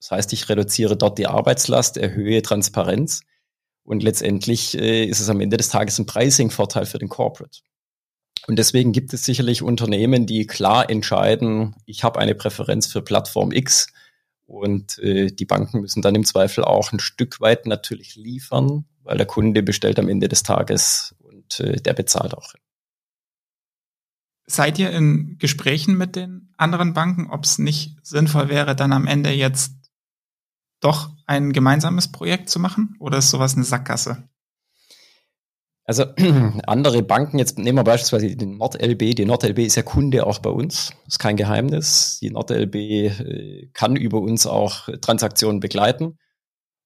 [0.00, 3.22] Das heißt, ich reduziere dort die Arbeitslast, erhöhe Transparenz
[3.88, 7.60] und letztendlich äh, ist es am Ende des Tages ein Pricing-Vorteil für den Corporate.
[8.46, 13.50] Und deswegen gibt es sicherlich Unternehmen, die klar entscheiden, ich habe eine Präferenz für Plattform
[13.50, 13.86] X
[14.44, 19.16] und äh, die Banken müssen dann im Zweifel auch ein Stück weit natürlich liefern, weil
[19.16, 22.52] der Kunde bestellt am Ende des Tages und äh, der bezahlt auch.
[24.44, 29.06] Seid ihr in Gesprächen mit den anderen Banken, ob es nicht sinnvoll wäre, dann am
[29.06, 29.72] Ende jetzt
[30.80, 34.28] doch ein gemeinsames Projekt zu machen oder ist sowas eine Sackgasse?
[35.84, 36.04] Also
[36.66, 39.14] andere Banken, jetzt nehmen wir beispielsweise die NordLB.
[39.14, 40.92] Die NordLB ist ja Kunde auch bei uns.
[41.06, 42.18] Ist kein Geheimnis.
[42.20, 46.18] Die NordLB äh, kann über uns auch Transaktionen begleiten.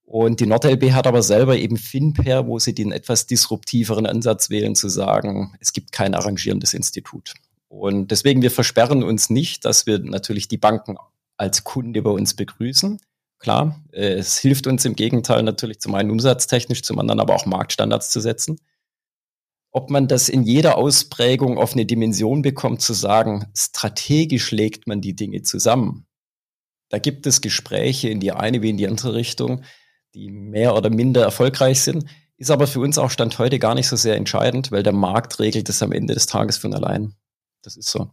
[0.05, 4.75] Und die NordLB hat aber selber eben FinPair, wo sie den etwas disruptiveren Ansatz wählen,
[4.75, 7.35] zu sagen, es gibt kein arrangierendes Institut.
[7.69, 10.97] Und deswegen, wir versperren uns nicht, dass wir natürlich die Banken
[11.37, 13.01] als Kunde bei uns begrüßen.
[13.43, 17.45] Klar, äh, es hilft uns im Gegenteil natürlich zum einen umsatztechnisch, zum anderen aber auch
[17.45, 18.61] Marktstandards zu setzen.
[19.73, 25.01] Ob man das in jeder Ausprägung auf eine Dimension bekommt, zu sagen, strategisch legt man
[25.01, 26.07] die Dinge zusammen.
[26.89, 29.65] Da gibt es Gespräche in die eine wie in die andere Richtung,
[30.15, 32.05] die mehr oder minder erfolgreich sind,
[32.37, 35.41] ist aber für uns auch Stand heute gar nicht so sehr entscheidend, weil der Markt
[35.41, 37.17] regelt es am Ende des Tages von allein.
[37.63, 38.13] Das ist so.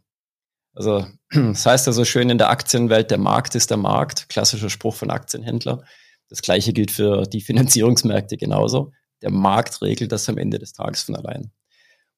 [0.80, 4.70] Also, das heißt ja so schön in der Aktienwelt, der Markt ist der Markt, klassischer
[4.70, 5.84] Spruch von Aktienhändler.
[6.30, 8.94] Das gleiche gilt für die Finanzierungsmärkte genauso.
[9.22, 11.52] Der Markt regelt das am Ende des Tages von allein.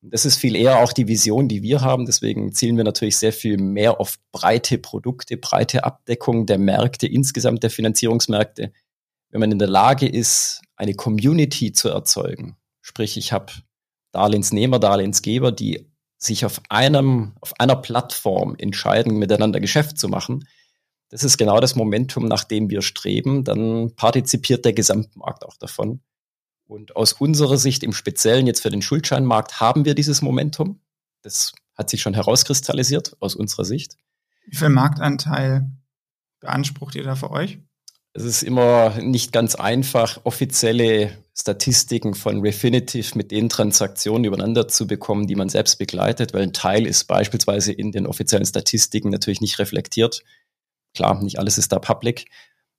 [0.04, 2.06] Und das ist viel eher auch die Vision, die wir haben.
[2.06, 7.64] Deswegen zielen wir natürlich sehr viel mehr auf breite Produkte, breite Abdeckung der Märkte, insgesamt
[7.64, 8.74] der Finanzierungsmärkte.
[9.32, 13.54] Wenn man in der Lage ist, eine Community zu erzeugen, sprich, ich habe
[14.12, 15.91] Darlehensnehmer, Darlehensgeber, die
[16.22, 20.46] sich auf einem, auf einer Plattform entscheiden, miteinander Geschäft zu machen,
[21.12, 23.44] das ist genau das Momentum, nach dem wir streben.
[23.44, 26.00] Dann partizipiert der Gesamtmarkt auch davon.
[26.64, 30.80] Und aus unserer Sicht im Speziellen jetzt für den Schuldscheinmarkt haben wir dieses Momentum.
[31.22, 33.98] Das hat sich schon herauskristallisiert aus unserer Sicht.
[34.46, 35.70] Wie viel Marktanteil
[36.40, 37.60] beansprucht ihr da für euch?
[38.14, 44.86] Es ist immer nicht ganz einfach, offizielle Statistiken von Refinitiv mit den Transaktionen übereinander zu
[44.86, 49.40] bekommen, die man selbst begleitet, weil ein Teil ist beispielsweise in den offiziellen Statistiken natürlich
[49.40, 50.24] nicht reflektiert.
[50.94, 52.26] Klar, nicht alles ist da public.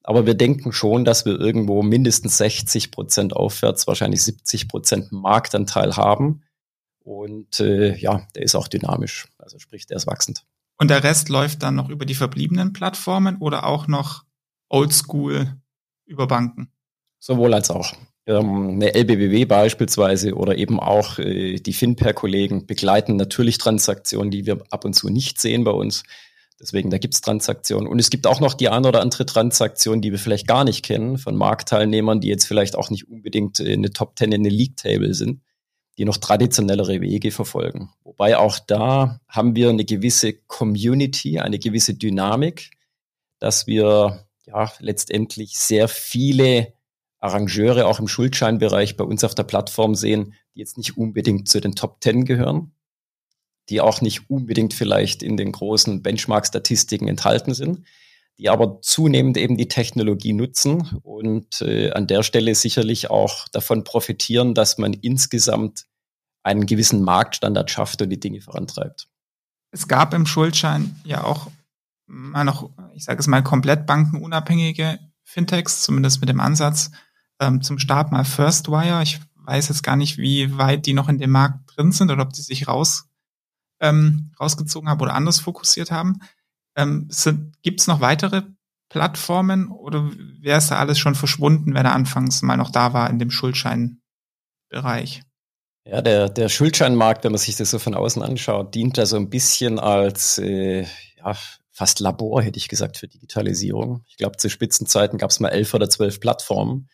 [0.04, 5.96] Aber wir denken schon, dass wir irgendwo mindestens 60 Prozent aufwärts, wahrscheinlich 70 Prozent Marktanteil
[5.96, 6.42] haben.
[7.04, 9.28] Und äh, ja, der ist auch dynamisch.
[9.38, 10.44] Also sprich, der ist wachsend.
[10.76, 14.24] Und der Rest läuft dann noch über die verbliebenen Plattformen oder auch noch
[14.72, 15.54] oldschool
[16.06, 16.72] über Banken?
[17.18, 17.92] Sowohl als auch.
[18.26, 24.62] Ähm, eine LBBW beispielsweise oder eben auch äh, die FinPair-Kollegen begleiten natürlich Transaktionen, die wir
[24.70, 26.04] ab und zu nicht sehen bei uns.
[26.60, 27.88] Deswegen, da gibt es Transaktionen.
[27.88, 30.84] Und es gibt auch noch die eine oder andere Transaktion, die wir vielleicht gar nicht
[30.84, 34.48] kennen, von Marktteilnehmern, die jetzt vielleicht auch nicht unbedingt in eine Top 10 in eine
[34.48, 35.42] League Table sind,
[35.98, 37.90] die noch traditionellere Wege verfolgen.
[38.04, 42.70] Wobei auch da haben wir eine gewisse Community, eine gewisse Dynamik,
[43.40, 46.72] dass wir ja letztendlich sehr viele
[47.20, 51.60] Arrangeure auch im Schuldscheinbereich bei uns auf der Plattform sehen, die jetzt nicht unbedingt zu
[51.60, 52.72] den Top 10 gehören,
[53.68, 57.86] die auch nicht unbedingt vielleicht in den großen Benchmark-Statistiken enthalten sind,
[58.38, 63.84] die aber zunehmend eben die Technologie nutzen und äh, an der Stelle sicherlich auch davon
[63.84, 65.84] profitieren, dass man insgesamt
[66.42, 69.06] einen gewissen Marktstandard schafft und die Dinge vorantreibt.
[69.70, 71.48] Es gab im Schuldschein ja auch
[72.12, 76.90] mal noch, ich sage es mal, komplett bankenunabhängige Fintechs, zumindest mit dem Ansatz
[77.40, 79.02] ähm, zum Start mal Firstwire.
[79.02, 82.22] Ich weiß jetzt gar nicht, wie weit die noch in dem Markt drin sind oder
[82.22, 83.08] ob die sich raus
[83.80, 86.20] ähm, rausgezogen haben oder anders fokussiert haben.
[86.76, 87.08] Ähm,
[87.62, 88.42] Gibt es noch weitere
[88.90, 93.08] Plattformen oder wäre es da alles schon verschwunden, wenn er anfangs mal noch da war
[93.10, 95.22] in dem Schuldscheinbereich?
[95.84, 99.16] Ja, der, der Schuldscheinmarkt, wenn man sich das so von außen anschaut, dient da so
[99.16, 101.34] ein bisschen als äh, ja,
[101.72, 104.04] fast Labor, hätte ich gesagt, für Digitalisierung.
[104.06, 106.88] Ich glaube, zu Spitzenzeiten gab es mal elf oder zwölf Plattformen.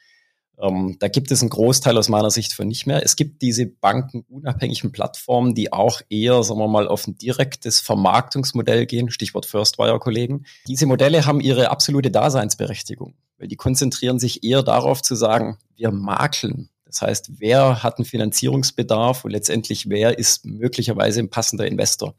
[0.60, 3.04] Ähm, da gibt es einen Großteil aus meiner Sicht von nicht mehr.
[3.04, 8.86] Es gibt diese bankenunabhängigen Plattformen, die auch eher, sagen wir mal, auf ein direktes Vermarktungsmodell
[8.86, 10.46] gehen, Stichwort Firstwire-Kollegen.
[10.66, 15.90] Diese Modelle haben ihre absolute Daseinsberechtigung, weil die konzentrieren sich eher darauf zu sagen, wir
[15.90, 16.70] makeln.
[16.84, 22.14] Das heißt, wer hat einen Finanzierungsbedarf und letztendlich wer ist möglicherweise ein passender Investor.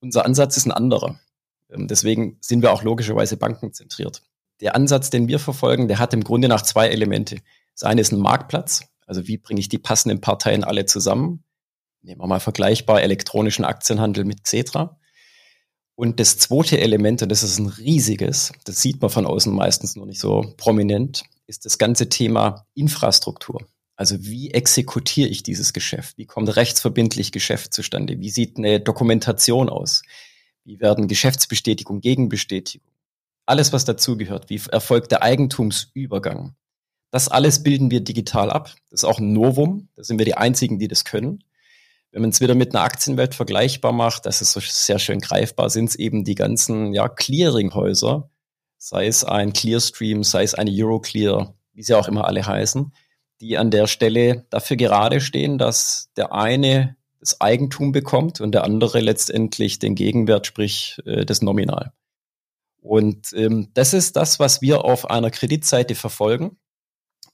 [0.00, 1.18] Unser Ansatz ist ein anderer.
[1.70, 4.22] Ähm, deswegen sind wir auch logischerweise bankenzentriert.
[4.60, 7.38] Der Ansatz, den wir verfolgen, der hat im Grunde nach zwei Elemente.
[7.74, 8.84] Das eine ist ein Marktplatz.
[9.06, 11.44] Also wie bringe ich die passenden Parteien alle zusammen?
[12.02, 14.98] Nehmen wir mal vergleichbar elektronischen Aktienhandel mit Xetra.
[15.94, 19.96] Und das zweite Element, und das ist ein riesiges, das sieht man von außen meistens
[19.96, 23.66] noch nicht so prominent, ist das ganze Thema Infrastruktur.
[23.96, 26.18] Also wie exekutiere ich dieses Geschäft?
[26.18, 28.20] Wie kommt rechtsverbindlich Geschäft zustande?
[28.20, 30.02] Wie sieht eine Dokumentation aus?
[30.66, 32.90] Wie werden Geschäftsbestätigung, Gegenbestätigung?
[33.46, 34.50] Alles, was dazugehört.
[34.50, 36.56] Wie erfolgt der Eigentumsübergang?
[37.12, 38.74] Das alles bilden wir digital ab.
[38.90, 39.88] Das ist auch ein Novum.
[39.94, 41.44] Da sind wir die Einzigen, die das können.
[42.10, 45.70] Wenn man es wieder mit einer Aktienwelt vergleichbar macht, das ist so sehr schön greifbar,
[45.70, 48.28] sind es eben die ganzen ja, Clearinghäuser,
[48.76, 52.92] sei es ein Clearstream, sei es eine Euroclear, wie sie auch immer alle heißen,
[53.40, 58.64] die an der Stelle dafür gerade stehen, dass der eine das Eigentum bekommt und der
[58.64, 61.92] andere letztendlich den Gegenwert, sprich äh, das Nominal.
[62.80, 66.56] Und ähm, das ist das, was wir auf einer Kreditseite verfolgen.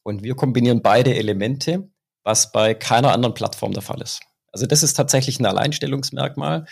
[0.02, 1.90] Und wir kombinieren beide Elemente,
[2.24, 4.20] was bei keiner anderen Plattform der Fall ist.
[4.50, 6.66] Also das ist tatsächlich ein Alleinstellungsmerkmal.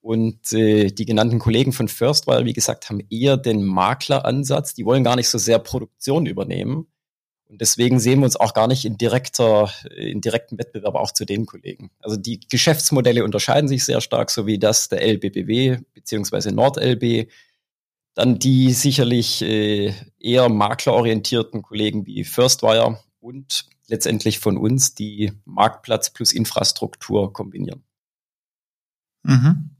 [0.00, 4.74] Und äh, die genannten Kollegen von Firstwire, wie gesagt, haben eher den Makleransatz.
[4.74, 6.88] Die wollen gar nicht so sehr Produktion übernehmen,
[7.54, 11.24] und deswegen sehen wir uns auch gar nicht in direkter, in direktem Wettbewerb auch zu
[11.24, 11.92] den Kollegen.
[12.00, 17.30] Also die Geschäftsmodelle unterscheiden sich sehr stark, so wie das der LBBW beziehungsweise NordLB.
[18.14, 26.10] Dann die sicherlich äh, eher maklerorientierten Kollegen wie Firstwire und letztendlich von uns, die Marktplatz
[26.10, 27.84] plus Infrastruktur kombinieren.
[29.22, 29.70] Mhm.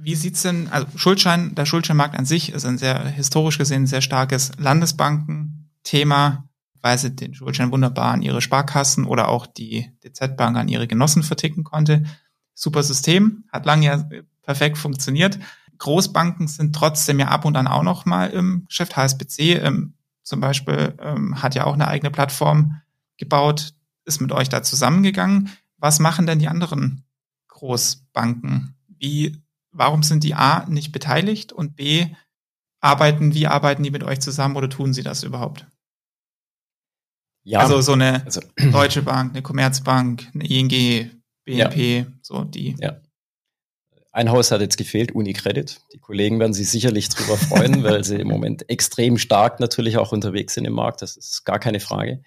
[0.00, 4.00] Wie sieht's denn, also Schuldschein, der Schuldscheinmarkt an sich ist ein sehr historisch gesehen sehr
[4.00, 6.48] starkes Landesbanken-Thema,
[6.80, 11.24] weil sie den Schuldschein wunderbar an ihre Sparkassen oder auch die DZ-Bank an ihre Genossen
[11.24, 12.04] verticken konnte.
[12.54, 14.08] Super System, hat lange ja
[14.42, 15.38] perfekt funktioniert.
[15.78, 18.96] Großbanken sind trotzdem ja ab und an auch noch mal im Geschäft.
[18.96, 22.80] HSBC ähm, zum Beispiel ähm, hat ja auch eine eigene Plattform
[23.16, 25.50] gebaut, ist mit euch da zusammengegangen.
[25.76, 27.04] Was machen denn die anderen
[27.48, 28.74] Großbanken?
[28.86, 29.40] Wie
[29.72, 32.06] warum sind die A nicht beteiligt und B
[32.80, 35.66] arbeiten, wie arbeiten die mit euch zusammen oder tun sie das überhaupt?
[37.44, 38.40] Ja, also so eine also,
[38.72, 41.10] Deutsche Bank, eine Commerzbank, eine ING,
[41.44, 42.06] BNP, ja.
[42.20, 42.76] so die.
[42.78, 43.00] Ja.
[44.12, 45.80] Ein Haus hat jetzt gefehlt, Unicredit.
[45.94, 50.12] Die Kollegen werden sich sicherlich drüber freuen, weil sie im Moment extrem stark natürlich auch
[50.12, 51.02] unterwegs sind im Markt.
[51.02, 52.22] Das ist gar keine Frage.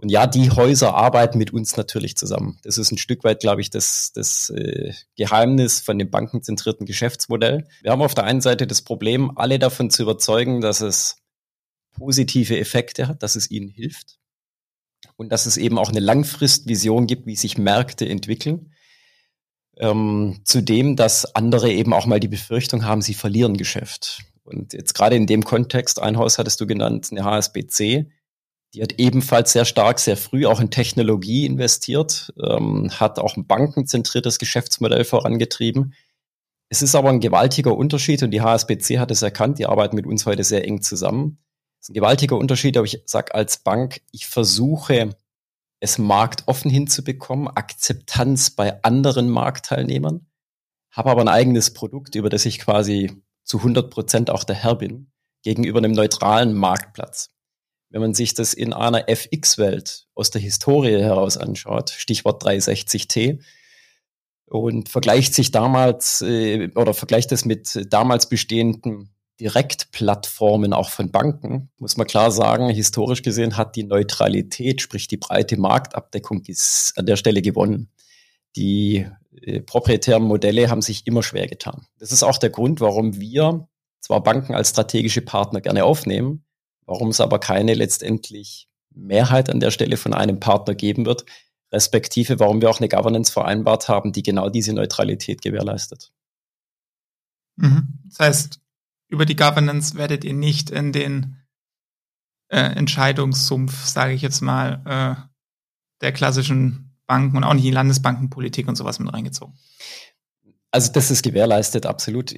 [0.00, 2.58] Und ja, die Häuser arbeiten mit uns natürlich zusammen.
[2.62, 7.68] Das ist ein Stück weit, glaube ich, das, das äh, Geheimnis von dem bankenzentrierten Geschäftsmodell.
[7.82, 11.18] Wir haben auf der einen Seite das Problem, alle davon zu überzeugen, dass es
[11.92, 14.18] positive Effekte hat, dass es ihnen hilft
[15.16, 18.72] und dass es eben auch eine Langfristvision gibt, wie sich Märkte entwickeln.
[19.76, 24.22] Ähm, zudem, dass andere eben auch mal die Befürchtung haben, sie verlieren Geschäft.
[24.44, 28.10] Und jetzt gerade in dem Kontext, ein Haus hattest du genannt, eine HSBC,
[28.74, 33.46] die hat ebenfalls sehr stark, sehr früh auch in Technologie investiert, ähm, hat auch ein
[33.46, 35.94] bankenzentriertes Geschäftsmodell vorangetrieben.
[36.68, 40.06] Es ist aber ein gewaltiger Unterschied und die HSBC hat es erkannt, die arbeiten mit
[40.06, 41.38] uns heute sehr eng zusammen.
[41.80, 45.16] Es ist ein gewaltiger Unterschied, aber ich sage als Bank, ich versuche
[45.80, 50.26] es marktoffen hinzubekommen, Akzeptanz bei anderen Marktteilnehmern,
[50.92, 54.76] habe aber ein eigenes Produkt, über das ich quasi zu 100 Prozent auch der Herr
[54.76, 55.10] bin,
[55.42, 57.30] gegenüber einem neutralen Marktplatz.
[57.90, 63.40] Wenn man sich das in einer FX-Welt aus der Historie heraus anschaut, Stichwort 360T,
[64.46, 71.70] und vergleicht sich damals äh, oder vergleicht es mit damals bestehenden Direktplattformen auch von Banken,
[71.78, 76.42] muss man klar sagen, historisch gesehen hat die Neutralität, sprich die breite Marktabdeckung
[76.96, 77.90] an der Stelle gewonnen.
[78.56, 79.06] Die
[79.40, 81.86] äh, proprietären Modelle haben sich immer schwer getan.
[81.98, 83.68] Das ist auch der Grund, warum wir
[84.00, 86.44] zwar Banken als strategische Partner gerne aufnehmen,
[86.90, 91.24] warum es aber keine letztendlich Mehrheit an der Stelle von einem Partner geben wird,
[91.72, 96.12] respektive warum wir auch eine Governance vereinbart haben, die genau diese Neutralität gewährleistet.
[97.56, 98.00] Mhm.
[98.08, 98.60] Das heißt,
[99.08, 101.36] über die Governance werdet ihr nicht in den
[102.48, 105.30] äh, Entscheidungssumpf, sage ich jetzt mal, äh,
[106.00, 109.56] der klassischen Banken und auch nicht die Landesbankenpolitik und sowas mit reingezogen.
[110.72, 112.32] Also das ist gewährleistet, absolut.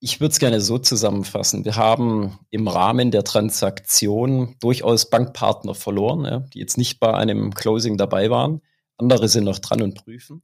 [0.00, 1.64] Ich würde es gerne so zusammenfassen.
[1.64, 7.54] Wir haben im Rahmen der Transaktion durchaus Bankpartner verloren, ja, die jetzt nicht bei einem
[7.54, 8.60] Closing dabei waren.
[8.98, 10.42] Andere sind noch dran und prüfen.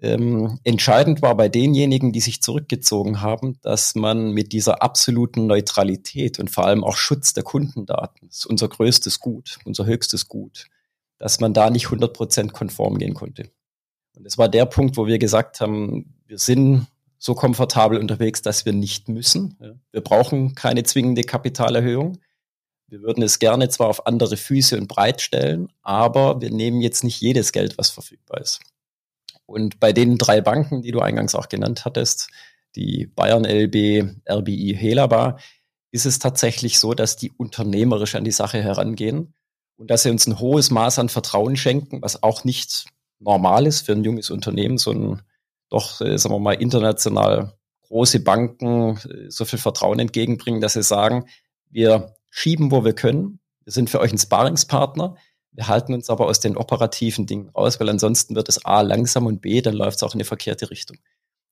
[0.00, 6.40] Ähm, entscheidend war bei denjenigen, die sich zurückgezogen haben, dass man mit dieser absoluten Neutralität
[6.40, 10.66] und vor allem auch Schutz der Kundendaten, das ist unser größtes Gut, unser höchstes Gut,
[11.18, 13.52] dass man da nicht 100% konform gehen konnte.
[14.16, 16.88] Und das war der Punkt, wo wir gesagt haben, wir sind
[17.22, 19.56] so komfortabel unterwegs, dass wir nicht müssen.
[19.92, 22.18] Wir brauchen keine zwingende Kapitalerhöhung.
[22.88, 27.04] Wir würden es gerne zwar auf andere Füße und breit stellen, aber wir nehmen jetzt
[27.04, 28.58] nicht jedes Geld, was verfügbar ist.
[29.46, 32.28] Und bei den drei Banken, die du eingangs auch genannt hattest,
[32.74, 35.38] die Bayern LB, RBI, Helaba,
[35.92, 39.32] ist es tatsächlich so, dass die unternehmerisch an die Sache herangehen
[39.76, 42.86] und dass sie uns ein hohes Maß an Vertrauen schenken, was auch nicht
[43.20, 45.22] normal ist für ein junges Unternehmen, so ein
[45.72, 47.54] doch, äh, sagen wir mal, international
[47.88, 51.26] große Banken äh, so viel Vertrauen entgegenbringen, dass sie sagen,
[51.70, 53.40] wir schieben, wo wir können.
[53.64, 55.16] Wir sind für euch ein Sparingspartner.
[55.52, 59.26] Wir halten uns aber aus den operativen Dingen raus, weil ansonsten wird es A langsam
[59.26, 60.98] und B, dann läuft es auch in eine verkehrte Richtung.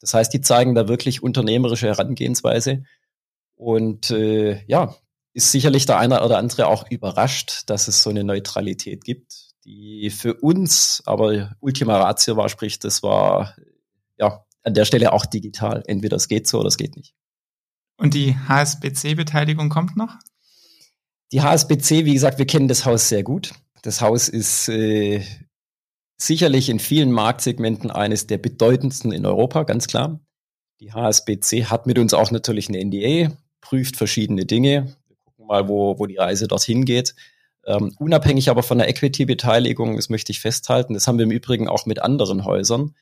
[0.00, 2.84] Das heißt, die zeigen da wirklich unternehmerische Herangehensweise
[3.56, 4.96] Und äh, ja,
[5.34, 10.10] ist sicherlich der eine oder andere auch überrascht, dass es so eine Neutralität gibt, die
[10.10, 13.54] für uns aber Ultima Ratio war, sprich, das war
[14.20, 15.82] ja an der Stelle auch digital.
[15.86, 17.14] Entweder es geht so oder es geht nicht.
[17.96, 20.14] Und die HSBC-Beteiligung kommt noch?
[21.32, 23.52] Die HSBC, wie gesagt, wir kennen das Haus sehr gut.
[23.82, 25.24] Das Haus ist äh,
[26.18, 30.20] sicherlich in vielen Marktsegmenten eines der bedeutendsten in Europa, ganz klar.
[30.80, 34.96] Die HSBC hat mit uns auch natürlich eine NDA, prüft verschiedene Dinge.
[35.08, 37.14] Wir gucken mal, wo, wo die Reise dorthin geht.
[37.66, 41.68] Ähm, unabhängig aber von der Equity-Beteiligung, das möchte ich festhalten, das haben wir im Übrigen
[41.68, 42.94] auch mit anderen Häusern,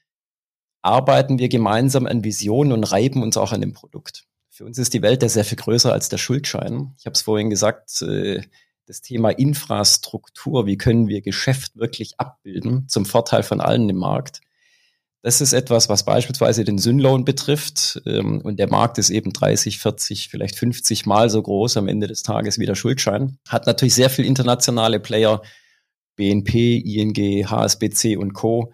[0.82, 4.24] arbeiten wir gemeinsam an Visionen und reiben uns auch an dem Produkt.
[4.50, 6.94] Für uns ist die Welt ja sehr viel größer als der Schuldschein.
[6.98, 8.42] Ich habe es vorhin gesagt, äh,
[8.86, 14.40] das Thema Infrastruktur, wie können wir Geschäft wirklich abbilden zum Vorteil von allen im Markt.
[15.22, 18.00] Das ist etwas, was beispielsweise den Synloan betrifft.
[18.06, 22.06] Ähm, und der Markt ist eben 30, 40, vielleicht 50 Mal so groß am Ende
[22.06, 23.38] des Tages wie der Schuldschein.
[23.48, 25.42] Hat natürlich sehr viel internationale Player,
[26.16, 28.72] BNP, ING, HSBC und Co.,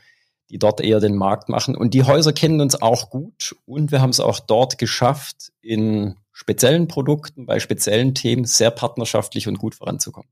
[0.55, 1.77] die dort eher den Markt machen.
[1.77, 6.15] Und die Häuser kennen uns auch gut und wir haben es auch dort geschafft, in
[6.31, 10.31] speziellen Produkten, bei speziellen Themen sehr partnerschaftlich und gut voranzukommen.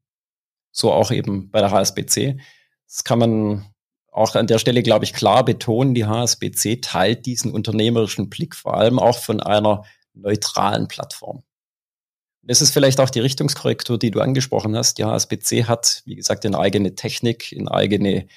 [0.71, 2.39] So auch eben bei der HSBC.
[2.87, 3.67] Das kann man
[4.13, 5.93] auch an der Stelle, glaube ich, klar betonen.
[5.93, 9.83] Die HSBC teilt diesen unternehmerischen Blick vor allem auch von einer
[10.15, 11.43] neutralen Plattform.
[12.43, 14.99] Das ist vielleicht auch die Richtungskorrektur, die du angesprochen hast.
[14.99, 18.29] Die HSBC hat, wie gesagt, in eigene Technik, in eigene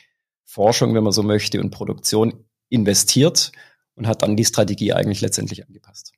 [0.45, 3.51] Forschung, wenn man so möchte, und Produktion investiert
[3.95, 6.13] und hat dann die Strategie eigentlich letztendlich angepasst.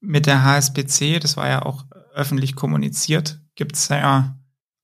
[0.00, 1.84] Mit der HSBC, das war ja auch
[2.14, 4.38] öffentlich kommuniziert, gibt es ja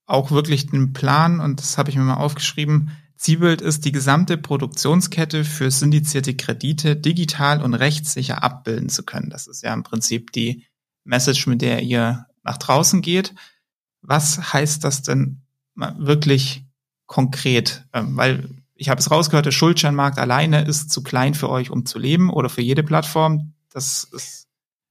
[0.07, 2.91] auch wirklich einen Plan und das habe ich mir mal aufgeschrieben.
[3.17, 9.29] Zielbild ist, die gesamte Produktionskette für syndizierte Kredite digital und rechtssicher abbilden zu können.
[9.29, 10.65] Das ist ja im Prinzip die
[11.05, 13.35] Message, mit der ihr nach draußen geht.
[14.01, 15.43] Was heißt das denn
[15.75, 16.65] wirklich
[17.07, 17.85] konkret?
[17.93, 18.49] Ähm, weil
[18.81, 22.31] ich habe es rausgehört, der Schuldscheinmarkt alleine ist zu klein für euch, um zu leben
[22.31, 23.53] oder für jede Plattform.
[23.71, 24.47] Das ist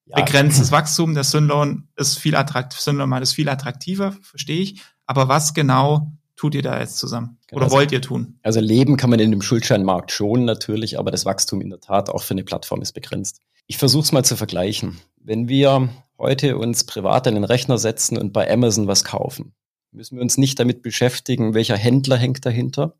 [0.06, 0.15] ja.
[0.15, 1.15] begrenztes Wachstum.
[1.15, 4.84] Der Synloan ist viel attraktiv, Synloan ist viel attraktiver, verstehe ich.
[5.08, 7.39] Aber was genau tut ihr da jetzt zusammen?
[7.47, 7.58] Genau.
[7.58, 8.38] Oder also, wollt ihr tun?
[8.43, 12.12] Also leben kann man in dem Schuldscheinmarkt schon natürlich, aber das Wachstum in der Tat
[12.12, 13.41] auch für eine Plattform ist begrenzt.
[13.65, 14.99] Ich versuche es mal zu vergleichen.
[15.17, 19.56] Wenn wir heute uns privat in den Rechner setzen und bei Amazon was kaufen,
[19.91, 22.93] müssen wir uns nicht damit beschäftigen, welcher Händler hängt dahinter,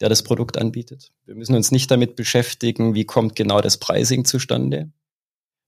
[0.00, 1.12] der das Produkt anbietet.
[1.26, 4.90] Wir müssen uns nicht damit beschäftigen, wie kommt genau das Pricing zustande.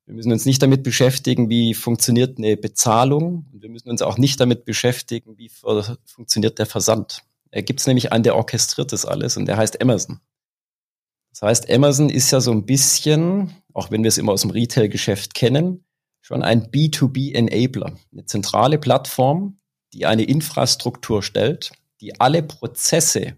[0.07, 3.47] Wir müssen uns nicht damit beschäftigen, wie funktioniert eine Bezahlung.
[3.53, 7.23] Und wir müssen uns auch nicht damit beschäftigen, wie funktioniert der Versand.
[7.51, 10.21] Da gibt es nämlich einen, der orchestriert das alles und der heißt Amazon.
[11.31, 14.51] Das heißt, Amazon ist ja so ein bisschen, auch wenn wir es immer aus dem
[14.51, 15.85] Retail-Geschäft kennen,
[16.21, 17.97] schon ein B2B-Enabler.
[18.13, 19.59] Eine zentrale Plattform,
[19.93, 23.37] die eine Infrastruktur stellt, die alle Prozesse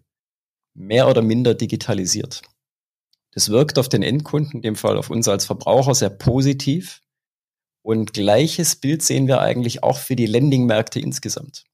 [0.75, 2.43] mehr oder minder digitalisiert.
[3.33, 7.01] Das wirkt auf den Endkunden, in dem Fall auf uns als Verbraucher, sehr positiv.
[7.83, 11.65] Und gleiches Bild sehen wir eigentlich auch für die Lending-Märkte insgesamt.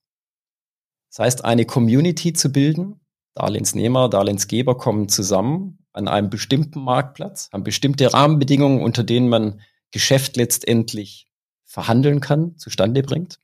[1.09, 2.99] Das heißt, eine Community zu bilden,
[3.33, 9.61] Darlehensnehmer, Darlehensgeber kommen zusammen an einem bestimmten Marktplatz, haben bestimmte Rahmenbedingungen, unter denen man
[9.91, 11.29] Geschäft letztendlich
[11.65, 13.39] verhandeln kann, zustande bringt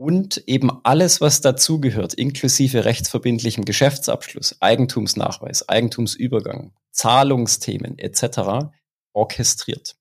[0.00, 8.70] und eben alles, was dazugehört, inklusive rechtsverbindlichem Geschäftsabschluss, Eigentumsnachweis, Eigentumsübergang, Zahlungsthemen etc.
[9.12, 9.96] orchestriert.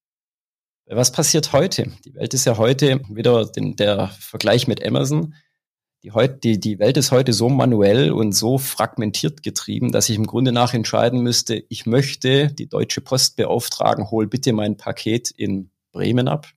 [0.86, 1.92] Was passiert heute?
[2.06, 5.36] Die Welt ist ja heute wieder den, der Vergleich mit Amazon.
[6.04, 10.28] Die, die, die Welt ist heute so manuell und so fragmentiert getrieben, dass ich im
[10.28, 15.72] Grunde nach entscheiden müsste, ich möchte die Deutsche Post beauftragen, hol bitte mein Paket in
[15.92, 16.54] Bremen ab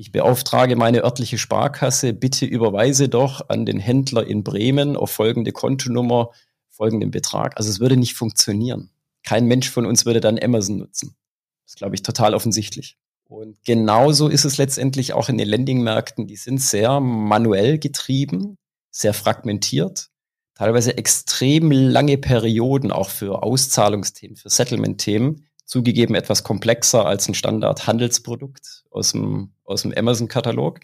[0.00, 5.52] ich beauftrage meine örtliche Sparkasse, bitte überweise doch an den Händler in Bremen auf folgende
[5.52, 6.30] Kontonummer
[6.70, 7.58] folgenden Betrag.
[7.58, 8.90] Also es würde nicht funktionieren.
[9.22, 11.16] Kein Mensch von uns würde dann Amazon nutzen.
[11.64, 12.96] Das ist, glaube ich, total offensichtlich.
[13.24, 16.26] Und genauso ist es letztendlich auch in den Lending-Märkten.
[16.26, 18.56] Die sind sehr manuell getrieben,
[18.90, 20.08] sehr fragmentiert,
[20.54, 28.82] teilweise extrem lange Perioden auch für Auszahlungsthemen, für Settlement-Themen zugegeben etwas komplexer als ein Standard-Handelsprodukt
[28.90, 30.80] aus dem, aus dem Amazon-Katalog.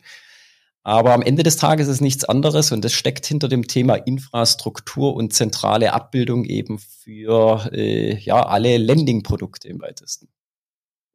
[0.85, 5.17] Aber am Ende des Tages ist nichts anderes und das steckt hinter dem Thema Infrastruktur
[5.17, 10.29] und zentrale Abbildung eben für äh, ja, alle Lending-Produkte im weitesten.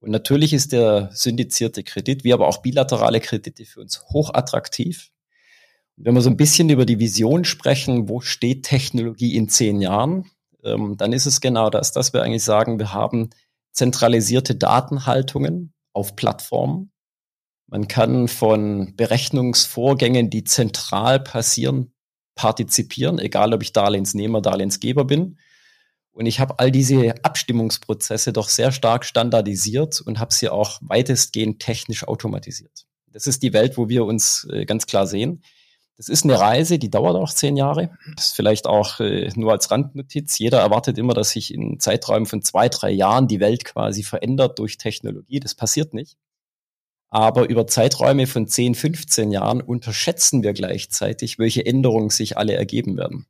[0.02, 5.12] Und natürlich ist der syndizierte Kredit, wie aber auch bilaterale Kredite für uns hochattraktiv.
[5.96, 9.80] Und wenn wir so ein bisschen über die Vision sprechen, wo steht Technologie in zehn
[9.80, 10.30] Jahren,
[10.62, 13.30] ähm, dann ist es genau das, dass wir eigentlich sagen, wir haben
[13.72, 16.92] zentralisierte Datenhaltungen auf Plattformen.
[17.68, 21.94] Man kann von Berechnungsvorgängen, die zentral passieren,
[22.36, 25.38] partizipieren, egal ob ich Darlehensnehmer, Darlehensgeber bin.
[26.12, 31.62] Und ich habe all diese Abstimmungsprozesse doch sehr stark standardisiert und habe sie auch weitestgehend
[31.62, 32.86] technisch automatisiert.
[33.08, 35.42] Das ist die Welt, wo wir uns äh, ganz klar sehen.
[36.02, 37.92] Das ist eine Reise, die dauert auch zehn Jahre.
[38.16, 40.40] Das ist vielleicht auch äh, nur als Randnotiz.
[40.40, 44.58] Jeder erwartet immer, dass sich in Zeiträumen von zwei, drei Jahren die Welt quasi verändert
[44.58, 45.40] durch Technologie.
[45.40, 46.18] Das passiert nicht.
[47.10, 52.98] Aber über Zeiträume von 10, 15 Jahren unterschätzen wir gleichzeitig, welche Änderungen sich alle ergeben
[52.98, 53.28] werden.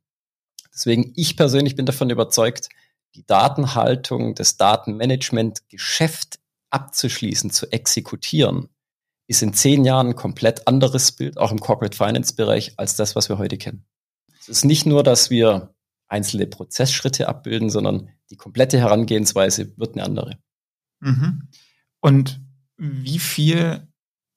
[0.72, 2.70] Deswegen, ich persönlich bin davon überzeugt,
[3.16, 6.38] die Datenhaltung, das Datenmanagement, Geschäft
[6.70, 8.70] abzuschließen, zu exekutieren,
[9.32, 13.16] ist in zehn Jahren ein komplett anderes Bild, auch im Corporate Finance Bereich, als das,
[13.16, 13.84] was wir heute kennen.
[14.38, 15.74] Es ist nicht nur, dass wir
[16.06, 20.38] einzelne Prozessschritte abbilden, sondern die komplette Herangehensweise wird eine andere.
[21.00, 21.48] Mhm.
[22.00, 22.40] Und
[22.76, 23.88] wie viel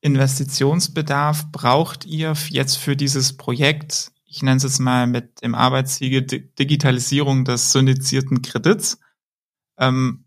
[0.01, 4.13] Investitionsbedarf braucht ihr jetzt für dieses Projekt?
[4.25, 8.99] Ich nenne es jetzt mal mit dem Arbeitssiegel Digitalisierung des syndizierten Kredits.
[9.77, 10.24] Ähm,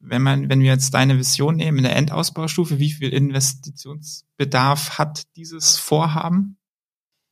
[0.00, 5.24] wenn man, wenn wir jetzt deine Vision nehmen in der Endausbaustufe, wie viel Investitionsbedarf hat
[5.36, 6.58] dieses Vorhaben?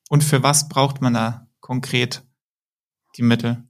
[0.09, 2.23] Und für was braucht man da konkret
[3.17, 3.65] die Mittel?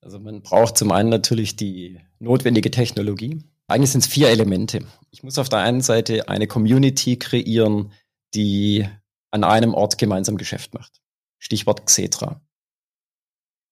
[0.00, 3.42] Also man braucht zum einen natürlich die notwendige Technologie.
[3.66, 4.86] Eigentlich sind es vier Elemente.
[5.10, 7.92] Ich muss auf der einen Seite eine Community kreieren,
[8.34, 8.86] die
[9.30, 11.00] an einem Ort gemeinsam Geschäft macht.
[11.38, 12.42] Stichwort Xetra.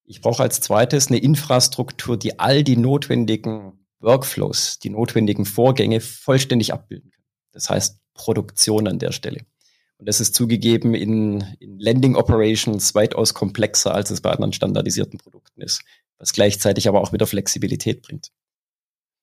[0.05, 6.73] Ich brauche als zweites eine Infrastruktur, die all die notwendigen Workflows, die notwendigen Vorgänge vollständig
[6.73, 7.23] abbilden kann.
[7.51, 9.45] Das heißt Produktion an der Stelle.
[9.97, 15.17] Und das ist zugegeben in, in Lending Operations weitaus komplexer, als es bei anderen standardisierten
[15.17, 15.81] Produkten ist,
[16.17, 18.31] was gleichzeitig aber auch wieder Flexibilität bringt.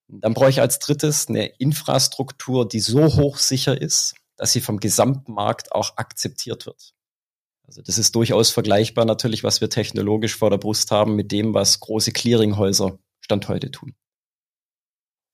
[0.09, 5.35] Dann brauche ich als drittes eine Infrastruktur, die so hochsicher ist, dass sie vom gesamten
[5.35, 6.95] Markt auch akzeptiert wird.
[7.65, 11.55] Also das ist durchaus vergleichbar natürlich, was wir technologisch vor der Brust haben mit dem,
[11.55, 13.95] was große Clearinghäuser Stand heute tun.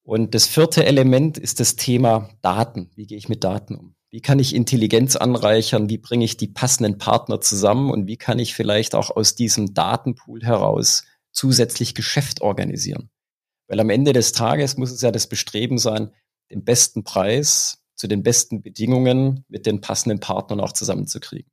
[0.06, 2.92] Und das vierte Element ist das Thema Daten.
[2.94, 3.96] Wie gehe ich mit Daten um?
[4.08, 5.88] Wie kann ich Intelligenz anreichern?
[5.88, 7.90] Wie bringe ich die passenden Partner zusammen?
[7.90, 11.02] Und wie kann ich vielleicht auch aus diesem Datenpool heraus
[11.32, 13.10] zusätzlich Geschäft organisieren?
[13.66, 16.12] Weil am Ende des Tages muss es ja das Bestreben sein,
[16.52, 21.50] den besten Preis zu den besten Bedingungen mit den passenden Partnern auch zusammenzukriegen.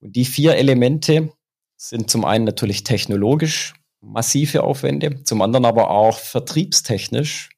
[0.00, 1.32] Und die vier Elemente
[1.76, 7.50] sind zum einen natürlich technologisch massive Aufwände, zum anderen aber auch vertriebstechnisch,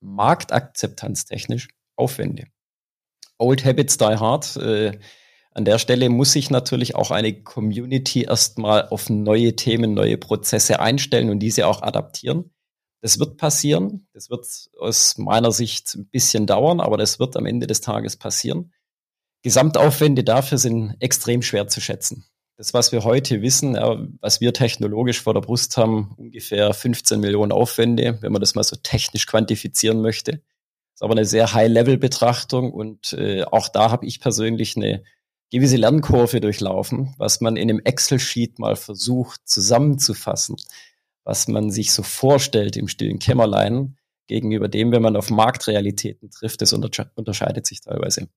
[0.00, 2.44] marktakzeptanztechnisch Aufwände.
[3.38, 4.56] Old Habits Die Hard.
[4.56, 4.98] Äh,
[5.52, 10.80] an der Stelle muss sich natürlich auch eine Community erstmal auf neue Themen, neue Prozesse
[10.80, 12.52] einstellen und diese auch adaptieren.
[13.02, 14.06] Das wird passieren.
[14.12, 14.46] Das wird
[14.78, 18.72] aus meiner Sicht ein bisschen dauern, aber das wird am Ende des Tages passieren.
[19.42, 22.26] Gesamtaufwände dafür sind extrem schwer zu schätzen.
[22.60, 23.72] Das, was wir heute wissen,
[24.20, 28.62] was wir technologisch vor der Brust haben, ungefähr 15 Millionen Aufwände, wenn man das mal
[28.64, 30.32] so technisch quantifizieren möchte.
[30.32, 35.02] Das ist aber eine sehr High-Level-Betrachtung und äh, auch da habe ich persönlich eine
[35.50, 40.56] gewisse Lernkurve durchlaufen, was man in einem Excel-Sheet mal versucht zusammenzufassen
[41.24, 43.96] was man sich so vorstellt im stillen Kämmerlein
[44.26, 48.28] gegenüber dem, wenn man auf Marktrealitäten trifft, das unterscheidet sich teilweise.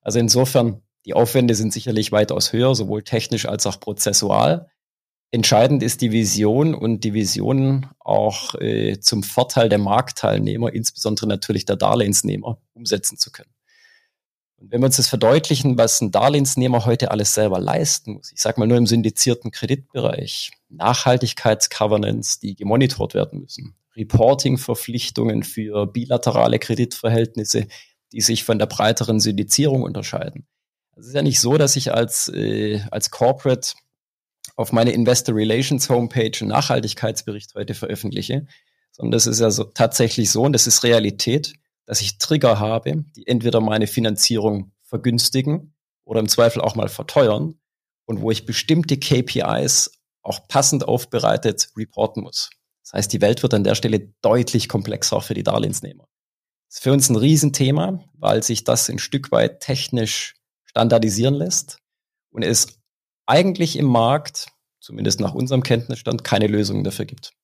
[0.00, 4.68] Also insofern, die Aufwände sind sicherlich weitaus höher, sowohl technisch als auch prozessual.
[5.30, 11.64] Entscheidend ist die Vision und die Vision auch äh, zum Vorteil der Marktteilnehmer, insbesondere natürlich
[11.64, 13.50] der Darlehensnehmer, umsetzen zu können.
[14.58, 18.40] Und wenn wir uns das verdeutlichen, was ein Darlehensnehmer heute alles selber leisten muss, ich
[18.40, 27.66] sage mal nur im syndizierten Kreditbereich, Nachhaltigkeitsgovernance, die gemonitort werden müssen, Reporting-Verpflichtungen für bilaterale Kreditverhältnisse,
[28.12, 30.46] die sich von der breiteren Syndizierung unterscheiden.
[30.96, 33.74] Es ist ja nicht so, dass ich als, äh, als Corporate
[34.56, 38.46] auf meine Investor Relations Homepage einen Nachhaltigkeitsbericht heute veröffentliche,
[38.90, 41.54] sondern das ist ja so, tatsächlich so und das ist Realität
[41.86, 45.74] dass ich Trigger habe, die entweder meine Finanzierung vergünstigen
[46.04, 47.60] oder im Zweifel auch mal verteuern
[48.06, 52.50] und wo ich bestimmte KPIs auch passend aufbereitet reporten muss.
[52.82, 56.08] Das heißt, die Welt wird an der Stelle deutlich komplexer für die Darlehensnehmer.
[56.68, 60.34] Das ist für uns ein Riesenthema, weil sich das ein Stück weit technisch
[60.72, 61.78] standardisieren lässt
[62.30, 62.80] und es
[63.26, 64.48] eigentlich im Markt,
[64.80, 67.34] zumindest nach unserem Kenntnisstand, keine Lösungen dafür gibt.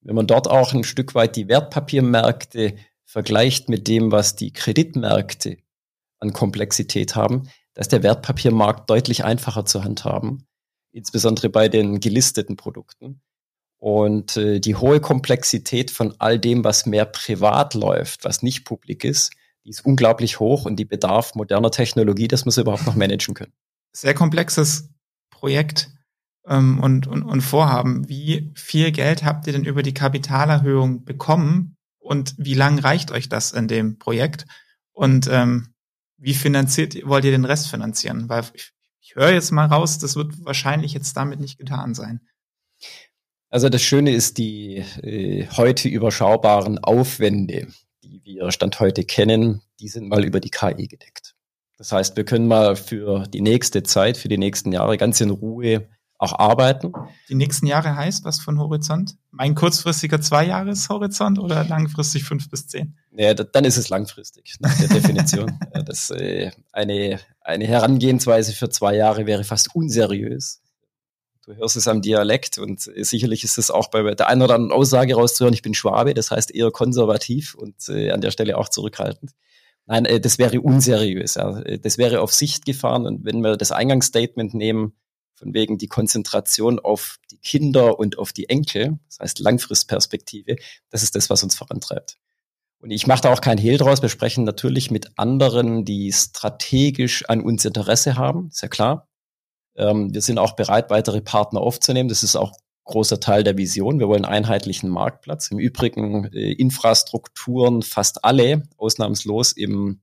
[0.00, 5.58] Wenn man dort auch ein Stück weit die Wertpapiermärkte vergleicht mit dem, was die Kreditmärkte
[6.20, 10.46] an Komplexität haben, da ist der Wertpapiermarkt deutlich einfacher zu handhaben,
[10.90, 13.20] insbesondere bei den gelisteten Produkten.
[13.80, 19.04] Und äh, die hohe Komplexität von all dem, was mehr privat läuft, was nicht publik
[19.04, 19.32] ist,
[19.68, 23.34] die ist unglaublich hoch und die bedarf moderner Technologie, dass wir sie überhaupt noch managen
[23.34, 23.52] können.
[23.92, 24.88] Sehr komplexes
[25.28, 25.90] Projekt
[26.46, 28.08] ähm, und, und, und Vorhaben.
[28.08, 33.28] Wie viel Geld habt ihr denn über die Kapitalerhöhung bekommen und wie lang reicht euch
[33.28, 34.46] das in dem Projekt?
[34.92, 35.74] Und ähm,
[36.16, 38.30] wie finanziert wollt ihr den Rest finanzieren?
[38.30, 42.26] Weil ich, ich höre jetzt mal raus, das wird wahrscheinlich jetzt damit nicht getan sein.
[43.50, 47.68] Also das Schöne ist die äh, heute überschaubaren Aufwände,
[48.28, 51.34] wir Stand heute kennen, die sind mal über die KI gedeckt.
[51.78, 55.30] Das heißt, wir können mal für die nächste Zeit, für die nächsten Jahre ganz in
[55.30, 56.92] Ruhe auch arbeiten.
[57.28, 59.16] Die nächsten Jahre heißt was von Horizont?
[59.30, 62.98] Mein kurzfristiger Zweijahreshorizont oder langfristig fünf bis zehn?
[63.12, 65.58] Ja, dann ist es langfristig nach der Definition.
[65.86, 70.60] das, äh, eine, eine Herangehensweise für zwei Jahre wäre fast unseriös.
[71.48, 74.56] Du hörst es am Dialekt und äh, sicherlich ist es auch bei der einen oder
[74.56, 78.58] anderen Aussage rauszuhören, ich bin Schwabe, das heißt eher konservativ und äh, an der Stelle
[78.58, 79.32] auch zurückhaltend.
[79.86, 81.36] Nein, äh, das wäre unseriös.
[81.36, 81.62] Ja.
[81.78, 84.92] Das wäre auf Sicht gefahren und wenn wir das Eingangsstatement nehmen,
[85.36, 90.56] von wegen die Konzentration auf die Kinder und auf die Enkel, das heißt Langfristperspektive,
[90.90, 92.18] das ist das, was uns vorantreibt.
[92.80, 94.02] Und ich mache da auch kein Hehl draus.
[94.02, 99.07] Wir sprechen natürlich mit anderen, die strategisch an uns Interesse haben, ist ja klar.
[99.78, 102.08] Ähm, wir sind auch bereit, weitere Partner aufzunehmen.
[102.08, 102.52] Das ist auch
[102.84, 104.00] großer Teil der Vision.
[104.00, 105.50] Wir wollen einheitlichen Marktplatz.
[105.50, 110.00] Im Übrigen äh, Infrastrukturen, fast alle, ausnahmslos im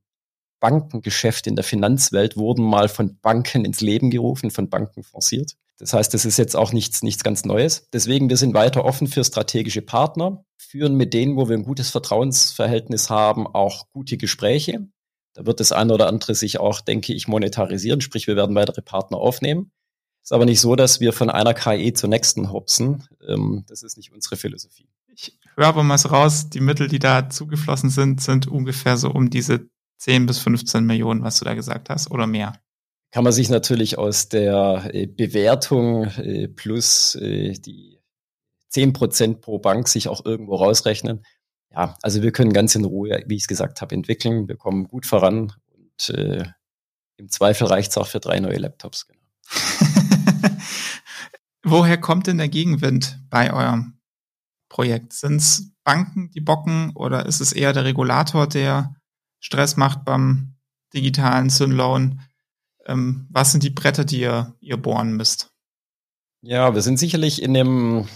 [0.59, 5.57] Bankengeschäft in der Finanzwelt wurden mal von Banken ins Leben gerufen, von Banken forciert.
[5.78, 7.89] Das heißt, das ist jetzt auch nichts, nichts ganz Neues.
[7.91, 11.89] Deswegen, wir sind weiter offen für strategische Partner, führen mit denen, wo wir ein gutes
[11.89, 14.88] Vertrauensverhältnis haben, auch gute Gespräche.
[15.36, 18.81] Da wird das eine oder andere sich auch, denke ich, monetarisieren, sprich wir werden weitere
[18.81, 19.71] Partner aufnehmen.
[20.23, 23.07] Ist aber nicht so, dass wir von einer KI zur nächsten hopsen.
[23.27, 24.89] Ähm, das ist nicht unsere Philosophie.
[25.13, 29.11] Ich höre aber mal so raus, die Mittel, die da zugeflossen sind, sind ungefähr so
[29.11, 29.69] um diese
[29.99, 32.59] 10 bis 15 Millionen, was du da gesagt hast, oder mehr.
[33.11, 37.99] Kann man sich natürlich aus der äh, Bewertung äh, plus äh, die
[38.69, 41.23] 10 Prozent pro Bank sich auch irgendwo rausrechnen
[41.76, 44.47] ja, also wir können ganz in Ruhe, wie ich es gesagt habe, entwickeln.
[44.47, 46.45] Wir kommen gut voran und äh,
[47.17, 49.07] im Zweifel reicht es auch für drei neue Laptops.
[49.07, 49.21] Genau.
[51.63, 53.99] Woher kommt denn der Gegenwind bei eurem
[54.69, 55.13] Projekt?
[55.13, 58.95] Sind es Banken, die bocken, oder ist es eher der Regulator, der
[59.39, 60.55] Stress macht beim
[60.93, 62.21] digitalen Synloan?
[62.86, 65.51] Ähm, was sind die Bretter, die ihr, ihr bohren müsst?
[66.41, 68.07] Ja, wir sind sicherlich in dem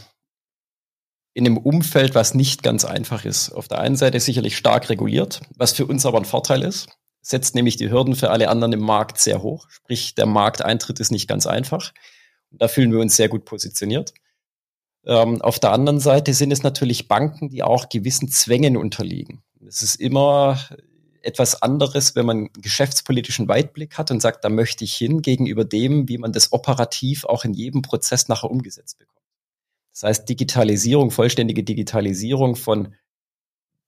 [1.40, 3.52] in einem Umfeld, was nicht ganz einfach ist.
[3.52, 6.90] Auf der einen Seite sicherlich stark reguliert, was für uns aber ein Vorteil ist,
[7.22, 9.68] setzt nämlich die Hürden für alle anderen im Markt sehr hoch.
[9.70, 11.94] Sprich, der Markteintritt ist nicht ganz einfach.
[12.52, 14.14] Da fühlen wir uns sehr gut positioniert.
[15.06, 19.42] Ähm, auf der anderen Seite sind es natürlich Banken, die auch gewissen Zwängen unterliegen.
[19.66, 20.60] Es ist immer
[21.22, 25.64] etwas anderes, wenn man einen geschäftspolitischen Weitblick hat und sagt, da möchte ich hin, gegenüber
[25.64, 29.19] dem, wie man das operativ auch in jedem Prozess nachher umgesetzt bekommt.
[30.00, 32.96] Das heißt, Digitalisierung, vollständige Digitalisierung von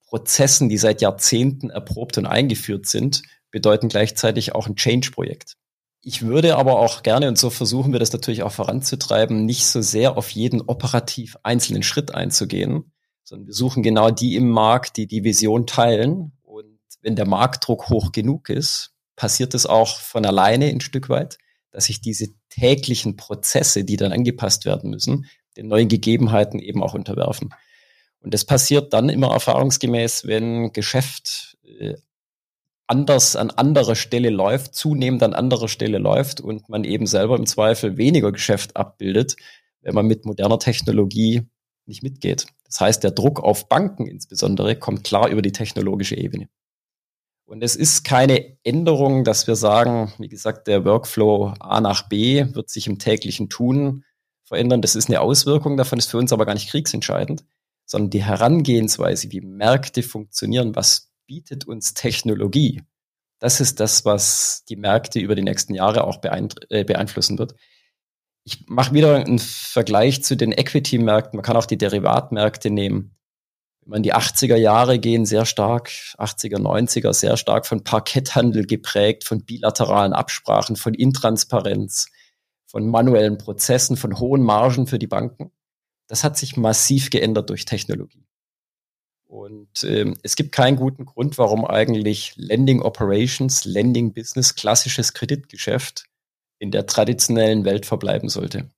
[0.08, 5.56] Prozessen, die seit Jahrzehnten erprobt und eingeführt sind, bedeuten gleichzeitig auch ein Change-Projekt.
[6.02, 9.82] Ich würde aber auch gerne, und so versuchen wir das natürlich auch voranzutreiben, nicht so
[9.82, 12.92] sehr auf jeden operativ einzelnen Schritt einzugehen,
[13.24, 16.34] sondern wir suchen genau die im Markt, die die Vision teilen.
[16.42, 21.38] Und wenn der Marktdruck hoch genug ist, passiert es auch von alleine ein Stück weit,
[21.72, 25.26] dass sich diese täglichen Prozesse, die dann angepasst werden müssen,
[25.58, 27.54] den neuen Gegebenheiten eben auch unterwerfen.
[28.20, 31.96] Und das passiert dann immer erfahrungsgemäß, wenn Geschäft äh,
[32.88, 37.46] anders an anderer Stelle läuft, zunehmend an anderer Stelle läuft und man eben selber im
[37.46, 39.38] Zweifel weniger Geschäft abbildet,
[39.82, 41.44] wenn man mit moderner Technologie
[41.86, 42.48] nicht mitgeht.
[42.66, 46.50] Das heißt, der Druck auf Banken insbesondere kommt klar über die technologische Ebene.
[47.46, 52.46] Und es ist keine Änderung, dass wir sagen, wie gesagt, der Workflow A nach B
[52.54, 54.04] wird sich im täglichen Tun
[54.52, 54.82] verändern.
[54.82, 57.46] Das ist eine Auswirkung davon, ist für uns aber gar nicht kriegsentscheidend,
[57.86, 62.82] sondern die Herangehensweise, wie Märkte funktionieren, was bietet uns Technologie.
[63.40, 67.56] Das ist das, was die Märkte über die nächsten Jahre auch äh, beeinflussen wird.
[68.44, 71.38] Ich mache wieder einen Vergleich zu den Equity-Märkten.
[71.38, 73.16] Man kann auch die Derivatmärkte nehmen.
[73.82, 79.24] Wenn man die 80er Jahre gehen, sehr stark, 80er, 90er, sehr stark von Parketthandel geprägt,
[79.24, 82.08] von bilateralen Absprachen, von Intransparenz
[82.72, 85.52] von manuellen Prozessen, von hohen Margen für die Banken.
[86.08, 88.26] Das hat sich massiv geändert durch Technologie.
[89.26, 96.06] Und ähm, es gibt keinen guten Grund, warum eigentlich Lending Operations, Lending Business, klassisches Kreditgeschäft
[96.60, 98.70] in der traditionellen Welt verbleiben sollte.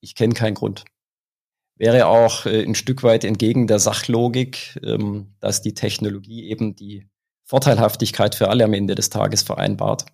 [0.00, 0.84] Ich kenne keinen Grund.
[1.76, 7.08] Wäre auch äh, ein Stück weit entgegen der Sachlogik, ähm, dass die Technologie eben die
[7.44, 10.06] Vorteilhaftigkeit für alle am Ende des Tages vereinbart.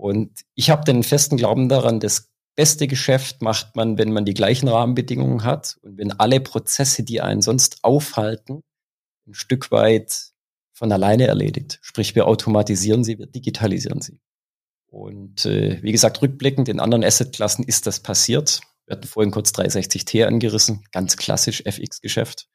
[0.00, 4.32] Und ich habe den festen Glauben daran, das beste Geschäft macht man, wenn man die
[4.32, 8.62] gleichen Rahmenbedingungen hat und wenn alle Prozesse, die einen sonst aufhalten,
[9.26, 10.32] ein Stück weit
[10.72, 11.80] von alleine erledigt.
[11.82, 14.22] Sprich, wir automatisieren sie, wir digitalisieren sie.
[14.86, 18.62] Und äh, wie gesagt, rückblickend in anderen Assetklassen ist das passiert.
[18.86, 22.48] Wir hatten vorhin kurz 360T angerissen, ganz klassisch FX-Geschäft.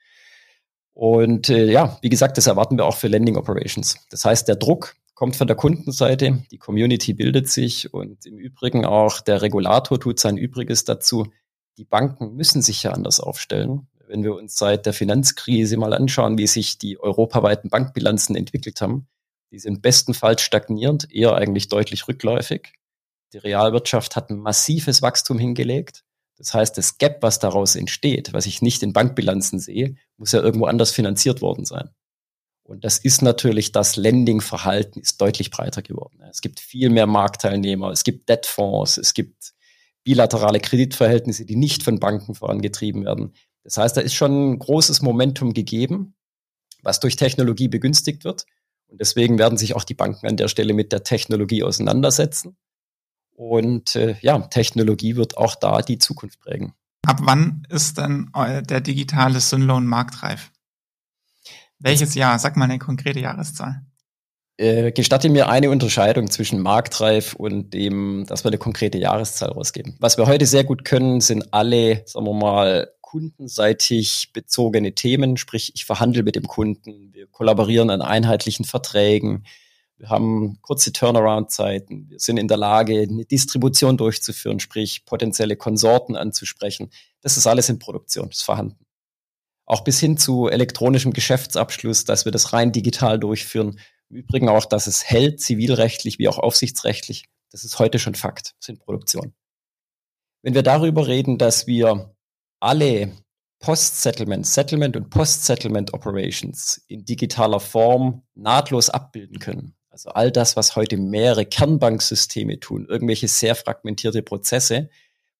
[0.93, 3.99] Und äh, ja, wie gesagt, das erwarten wir auch für Lending Operations.
[4.09, 8.85] Das heißt, der Druck kommt von der Kundenseite, die Community bildet sich und im Übrigen
[8.85, 11.31] auch der Regulator tut sein Übriges dazu.
[11.77, 13.87] Die Banken müssen sich ja anders aufstellen.
[14.07, 19.07] Wenn wir uns seit der Finanzkrise mal anschauen, wie sich die europaweiten Bankbilanzen entwickelt haben,
[19.51, 22.73] die sind bestenfalls stagnierend, eher eigentlich deutlich rückläufig.
[23.33, 26.03] Die Realwirtschaft hat ein massives Wachstum hingelegt.
[26.37, 30.41] Das heißt, das Gap, was daraus entsteht, was ich nicht in Bankbilanzen sehe, muss ja
[30.41, 31.89] irgendwo anders finanziert worden sein.
[32.65, 36.19] Und das ist natürlich, das Lending-Verhalten ist deutlich breiter geworden.
[36.31, 39.53] Es gibt viel mehr Marktteilnehmer, es gibt Debtfonds, es gibt
[40.03, 43.33] bilaterale Kreditverhältnisse, die nicht von Banken vorangetrieben werden.
[43.63, 46.15] Das heißt, da ist schon ein großes Momentum gegeben,
[46.81, 48.47] was durch Technologie begünstigt wird.
[48.87, 52.57] Und deswegen werden sich auch die Banken an der Stelle mit der Technologie auseinandersetzen.
[53.35, 56.73] Und äh, ja, Technologie wird auch da die Zukunft prägen.
[57.05, 60.51] Ab wann ist dann der digitale Synloan marktreif?
[61.79, 62.39] Welches Jahr?
[62.39, 63.81] Sag mal eine konkrete Jahreszahl.
[64.57, 69.97] Äh, gestatte mir eine Unterscheidung zwischen marktreif und dem, dass wir eine konkrete Jahreszahl rausgeben.
[69.99, 75.73] Was wir heute sehr gut können, sind alle, sagen wir mal, kundenseitig bezogene Themen, sprich
[75.75, 79.45] ich verhandle mit dem Kunden, wir kollaborieren an einheitlichen Verträgen,
[79.97, 86.15] wir haben kurze Turnaround-Zeiten, wir sind in der Lage, eine Distribution durchzuführen, sprich potenzielle Konsorten
[86.15, 86.91] anzusprechen.
[87.21, 88.84] Das ist alles in Produktion, das ist vorhanden
[89.65, 93.79] auch bis hin zu elektronischem Geschäftsabschluss, dass wir das rein digital durchführen.
[94.09, 97.25] Im Übrigen auch, dass es hält, zivilrechtlich wie auch aufsichtsrechtlich.
[97.51, 99.33] Das ist heute schon Fakt, sind Produktion.
[100.43, 102.15] Wenn wir darüber reden, dass wir
[102.59, 103.11] alle
[103.59, 110.75] Post-Settlement, Settlement und Post-Settlement Operations in digitaler Form nahtlos abbilden können, also all das, was
[110.75, 114.89] heute mehrere Kernbanksysteme tun, irgendwelche sehr fragmentierte Prozesse,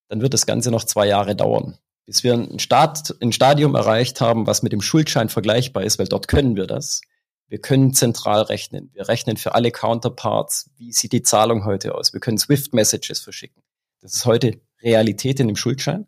[0.07, 4.21] dann wird das Ganze noch zwei Jahre dauern bis wir ein, Start, ein Stadium erreicht
[4.21, 7.01] haben, was mit dem Schuldschein vergleichbar ist, weil dort können wir das.
[7.47, 8.89] Wir können zentral rechnen.
[8.93, 12.13] Wir rechnen für alle Counterparts, wie sieht die Zahlung heute aus.
[12.13, 13.63] Wir können Swift-Messages verschicken.
[14.01, 16.07] Das ist heute Realität in dem Schuldschein.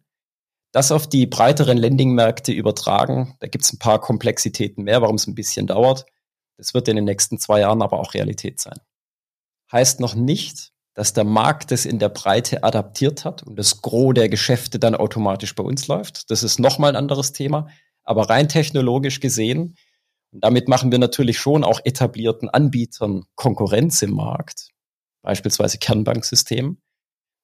[0.72, 5.28] Das auf die breiteren Lending-Märkte übertragen, da gibt es ein paar Komplexitäten mehr, warum es
[5.28, 6.06] ein bisschen dauert.
[6.58, 8.80] Das wird in den nächsten zwei Jahren aber auch Realität sein.
[9.72, 14.16] Heißt noch nicht, dass der Markt es in der Breite adaptiert hat und das Gros
[14.16, 16.32] der Geschäfte dann automatisch bei uns läuft.
[16.32, 17.68] Das ist nochmal ein anderes Thema.
[18.04, 19.76] Aber rein technologisch gesehen,
[20.32, 24.70] und damit machen wir natürlich schon auch etablierten Anbietern Konkurrenz im Markt,
[25.22, 26.82] beispielsweise Kernbanksystemen.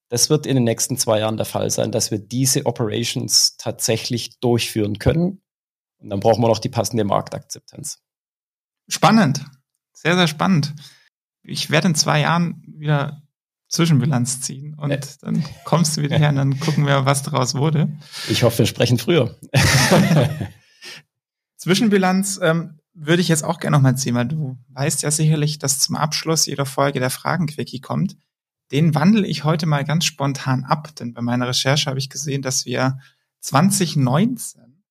[0.09, 4.39] Das wird in den nächsten zwei Jahren der Fall sein, dass wir diese Operations tatsächlich
[4.39, 5.43] durchführen können.
[5.99, 7.99] Und dann brauchen wir noch die passende Marktakzeptanz.
[8.87, 9.45] Spannend.
[9.93, 10.73] Sehr, sehr spannend.
[11.43, 13.22] Ich werde in zwei Jahren wieder
[13.73, 14.99] Zwischenbilanz ziehen und ja.
[15.21, 17.89] dann kommst du wieder her und dann gucken wir, was daraus wurde.
[18.29, 19.35] Ich hoffe, wir sprechen früher.
[21.57, 25.79] Zwischenbilanz ähm, würde ich jetzt auch gerne nochmal ziehen, weil du weißt ja sicherlich, dass
[25.79, 28.15] zum Abschluss jeder Folge der Fragenquickie kommt.
[28.71, 32.43] Den wandle ich heute mal ganz spontan ab, denn bei meiner Recherche habe ich gesehen,
[32.43, 32.99] dass wir
[33.39, 34.83] 2019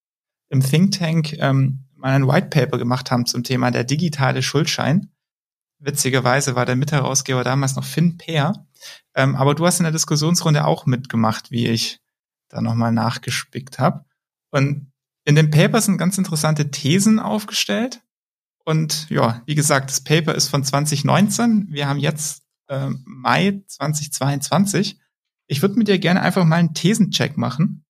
[0.48, 5.12] im Think Tank ähm, mal ein White Paper gemacht haben zum Thema der digitale Schuldschein.
[5.78, 8.66] Witzigerweise war der Mitherausgeber damals noch Finn Peer.
[9.14, 12.00] Ähm, aber du hast in der Diskussionsrunde auch mitgemacht, wie ich
[12.48, 14.04] da nochmal nachgespickt habe.
[14.50, 14.92] Und
[15.24, 18.02] in dem Paper sind ganz interessante Thesen aufgestellt.
[18.64, 21.68] Und ja, wie gesagt, das Paper ist von 2019.
[21.70, 24.98] Wir haben jetzt äh, Mai 2022.
[25.46, 27.84] Ich würde mit dir gerne einfach mal einen Thesencheck machen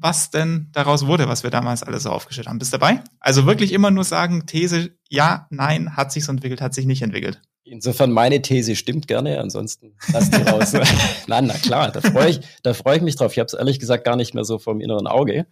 [0.00, 2.58] was denn daraus wurde, was wir damals alles so aufgestellt haben.
[2.58, 3.02] Bist dabei?
[3.18, 7.40] Also wirklich immer nur sagen, These, ja, nein, hat sich's entwickelt, hat sich nicht entwickelt.
[7.64, 10.72] Insofern meine These stimmt gerne, ansonsten lass die raus.
[11.28, 13.30] Nein, na klar, da freue ich, da freue ich mich drauf.
[13.32, 15.46] Ich habe es ehrlich gesagt gar nicht mehr so vom inneren Auge.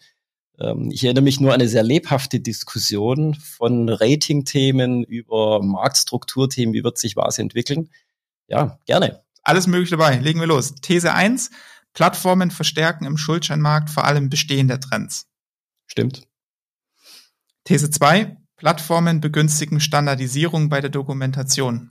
[0.59, 6.82] Ähm, ich erinnere mich nur an eine sehr lebhafte Diskussion von Rating-Themen über Marktstrukturthemen, wie
[6.82, 7.90] wird sich was entwickeln.
[8.49, 9.22] Ja, gerne.
[9.42, 10.16] Alles mögliche dabei.
[10.16, 10.74] Legen wir los.
[10.82, 11.51] These eins
[11.99, 15.26] Plattformen verstärken im Schuldscheinmarkt vor allem bestehende Trends.
[15.88, 16.28] Stimmt.
[17.64, 18.36] These 2.
[18.55, 21.90] Plattformen begünstigen Standardisierung bei der Dokumentation.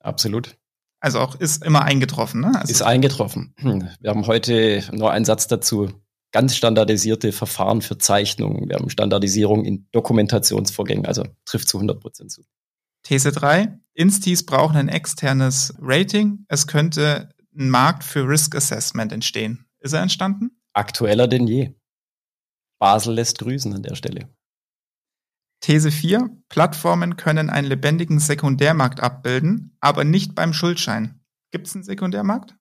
[0.00, 0.56] Absolut.
[0.98, 2.52] Also auch ist immer eingetroffen, ne?
[2.60, 3.54] Also ist eingetroffen.
[3.60, 3.88] Hm.
[4.00, 6.02] Wir haben heute nur einen Satz dazu.
[6.32, 8.68] Ganz standardisierte Verfahren für Zeichnungen.
[8.68, 12.42] Wir haben Standardisierung in Dokumentationsvorgängen, also trifft zu 100 Prozent zu.
[13.04, 13.78] These 3.
[13.92, 16.44] Instis brauchen ein externes Rating.
[16.48, 19.66] Es könnte ein Markt für Risk Assessment entstehen.
[19.80, 20.60] Ist er entstanden?
[20.72, 21.74] Aktueller denn je.
[22.78, 24.28] Basel lässt grüßen an der Stelle.
[25.60, 26.30] These 4.
[26.48, 31.20] Plattformen können einen lebendigen Sekundärmarkt abbilden, aber nicht beim Schuldschein.
[31.52, 32.54] Gibt es einen Sekundärmarkt?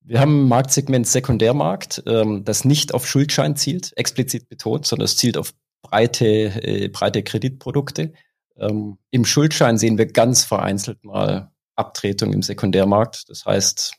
[0.00, 5.16] Wir haben ein Marktsegment Sekundärmarkt, ähm, das nicht auf Schuldschein zielt, explizit betont, sondern es
[5.16, 5.52] zielt auf
[5.82, 8.14] breite, äh, breite Kreditprodukte.
[8.56, 13.28] Ähm, Im Schuldschein sehen wir ganz vereinzelt mal Abtretung im Sekundärmarkt.
[13.28, 13.97] Das heißt,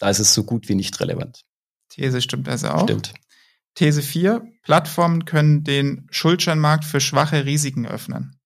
[0.00, 1.44] da ist es so gut wie nicht relevant.
[1.90, 2.84] These stimmt also auch.
[2.84, 3.14] Stimmt.
[3.74, 4.42] These 4.
[4.62, 8.36] Plattformen können den Schuldscheinmarkt für schwache Risiken öffnen.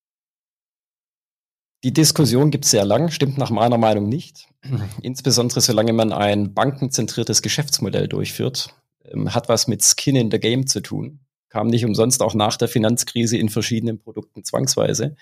[1.82, 4.48] Die Diskussion gibt es sehr lang, stimmt nach meiner Meinung nicht.
[5.02, 8.74] Insbesondere solange man ein bankenzentriertes Geschäftsmodell durchführt,
[9.04, 11.20] ähm, hat was mit Skin in the Game zu tun.
[11.50, 15.14] Kam nicht umsonst auch nach der Finanzkrise in verschiedenen Produkten zwangsweise.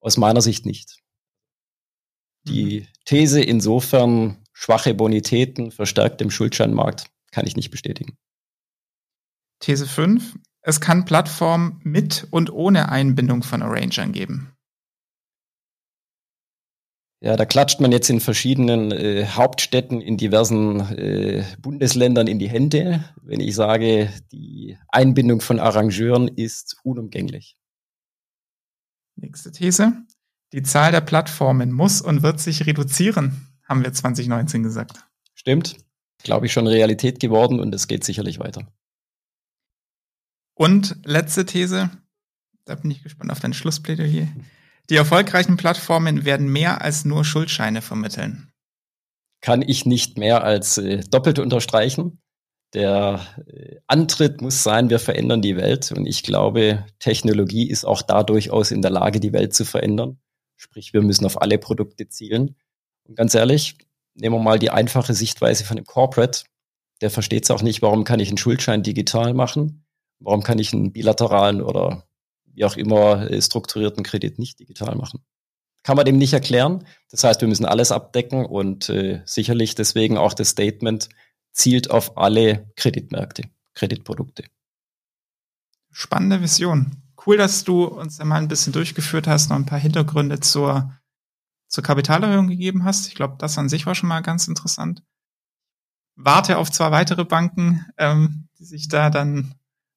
[0.00, 0.98] Aus meiner Sicht nicht.
[2.46, 2.86] Die mhm.
[3.06, 8.16] These insofern schwache Bonitäten verstärkt im Schuldscheinmarkt kann ich nicht bestätigen.
[9.58, 10.38] These 5.
[10.62, 14.54] Es kann Plattformen mit und ohne Einbindung von Arrangern geben.
[17.20, 22.50] Ja, da klatscht man jetzt in verschiedenen äh, Hauptstädten in diversen äh, Bundesländern in die
[22.50, 27.56] Hände, wenn ich sage, die Einbindung von Arrangeuren ist unumgänglich.
[29.16, 30.04] Nächste These.
[30.52, 35.04] Die Zahl der Plattformen muss und wird sich reduzieren, haben wir 2019 gesagt.
[35.34, 35.76] Stimmt.
[36.22, 38.66] Glaube ich schon Realität geworden und es geht sicherlich weiter.
[40.54, 41.90] Und letzte These,
[42.64, 44.28] da bin ich gespannt auf dein Schlussplädoyer.
[44.90, 48.52] Die erfolgreichen Plattformen werden mehr als nur Schuldscheine vermitteln.
[49.40, 52.22] Kann ich nicht mehr als äh, doppelt unterstreichen.
[52.74, 55.92] Der äh, Antritt muss sein, wir verändern die Welt.
[55.92, 60.18] Und ich glaube, Technologie ist auch da durchaus in der Lage, die Welt zu verändern.
[60.56, 62.56] Sprich, wir müssen auf alle Produkte zielen.
[63.04, 63.76] Und ganz ehrlich,
[64.14, 66.44] nehmen wir mal die einfache Sichtweise von dem Corporate.
[67.00, 69.84] Der versteht es auch nicht, warum kann ich einen Schuldschein digital machen?
[70.20, 72.06] Warum kann ich einen bilateralen oder
[72.46, 75.20] wie auch immer äh, strukturierten Kredit nicht digital machen?
[75.82, 76.86] Kann man dem nicht erklären.
[77.10, 81.10] Das heißt, wir müssen alles abdecken und äh, sicherlich deswegen auch das Statement
[81.52, 83.44] zielt auf alle Kreditmärkte,
[83.74, 84.44] Kreditprodukte.
[85.90, 87.02] Spannende Vision.
[87.24, 90.92] Cool, dass du uns einmal ein bisschen durchgeführt hast, noch ein paar Hintergründe zur,
[91.74, 93.08] zur Kapitalerhöhung gegeben hast.
[93.08, 95.02] Ich glaube, das an sich war schon mal ganz interessant.
[96.16, 99.54] Warte auf zwei weitere Banken, ähm, die sich da dann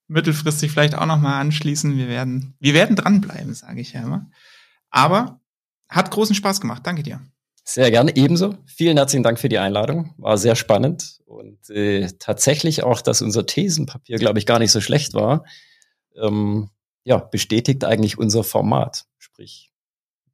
[0.07, 1.95] mittelfristig vielleicht auch nochmal anschließen.
[1.95, 4.29] Wir werden, wir werden dranbleiben, sage ich ja immer.
[4.89, 5.39] Aber
[5.89, 6.81] hat großen Spaß gemacht.
[6.85, 7.21] Danke dir.
[7.63, 8.57] Sehr gerne, ebenso.
[8.65, 10.13] Vielen herzlichen Dank für die Einladung.
[10.17, 14.79] War sehr spannend und äh, tatsächlich auch, dass unser Thesenpapier, glaube ich, gar nicht so
[14.79, 15.43] schlecht war.
[16.15, 16.69] Ähm,
[17.03, 19.05] ja, bestätigt eigentlich unser Format.
[19.17, 19.71] Sprich,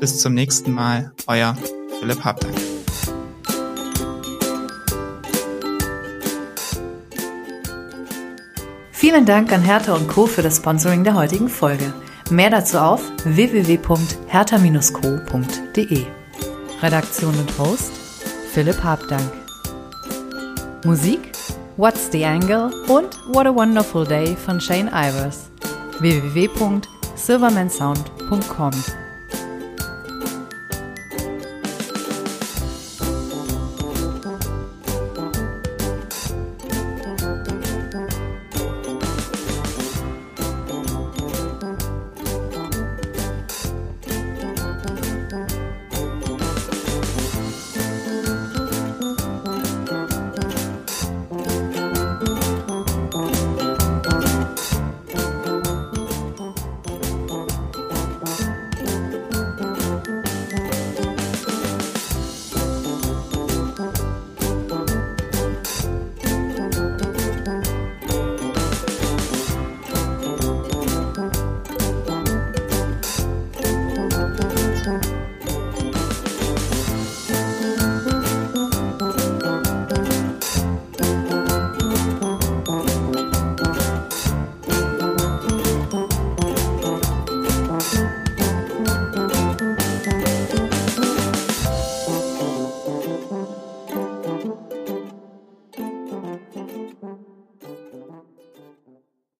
[0.00, 1.12] Bis zum nächsten Mal.
[1.26, 1.56] Euer
[2.00, 2.77] Philipp Habdank.
[9.08, 10.26] Vielen Dank an Hertha und Co.
[10.26, 11.94] für das Sponsoring der heutigen Folge.
[12.28, 16.04] Mehr dazu auf www.hertha-co.de.
[16.82, 17.90] Redaktion und Host
[18.52, 19.32] Philipp Habdank.
[20.84, 21.32] Musik
[21.78, 25.48] What's the Angle und What a Wonderful Day von Shane Ivers.
[26.00, 28.72] www.silvermansound.com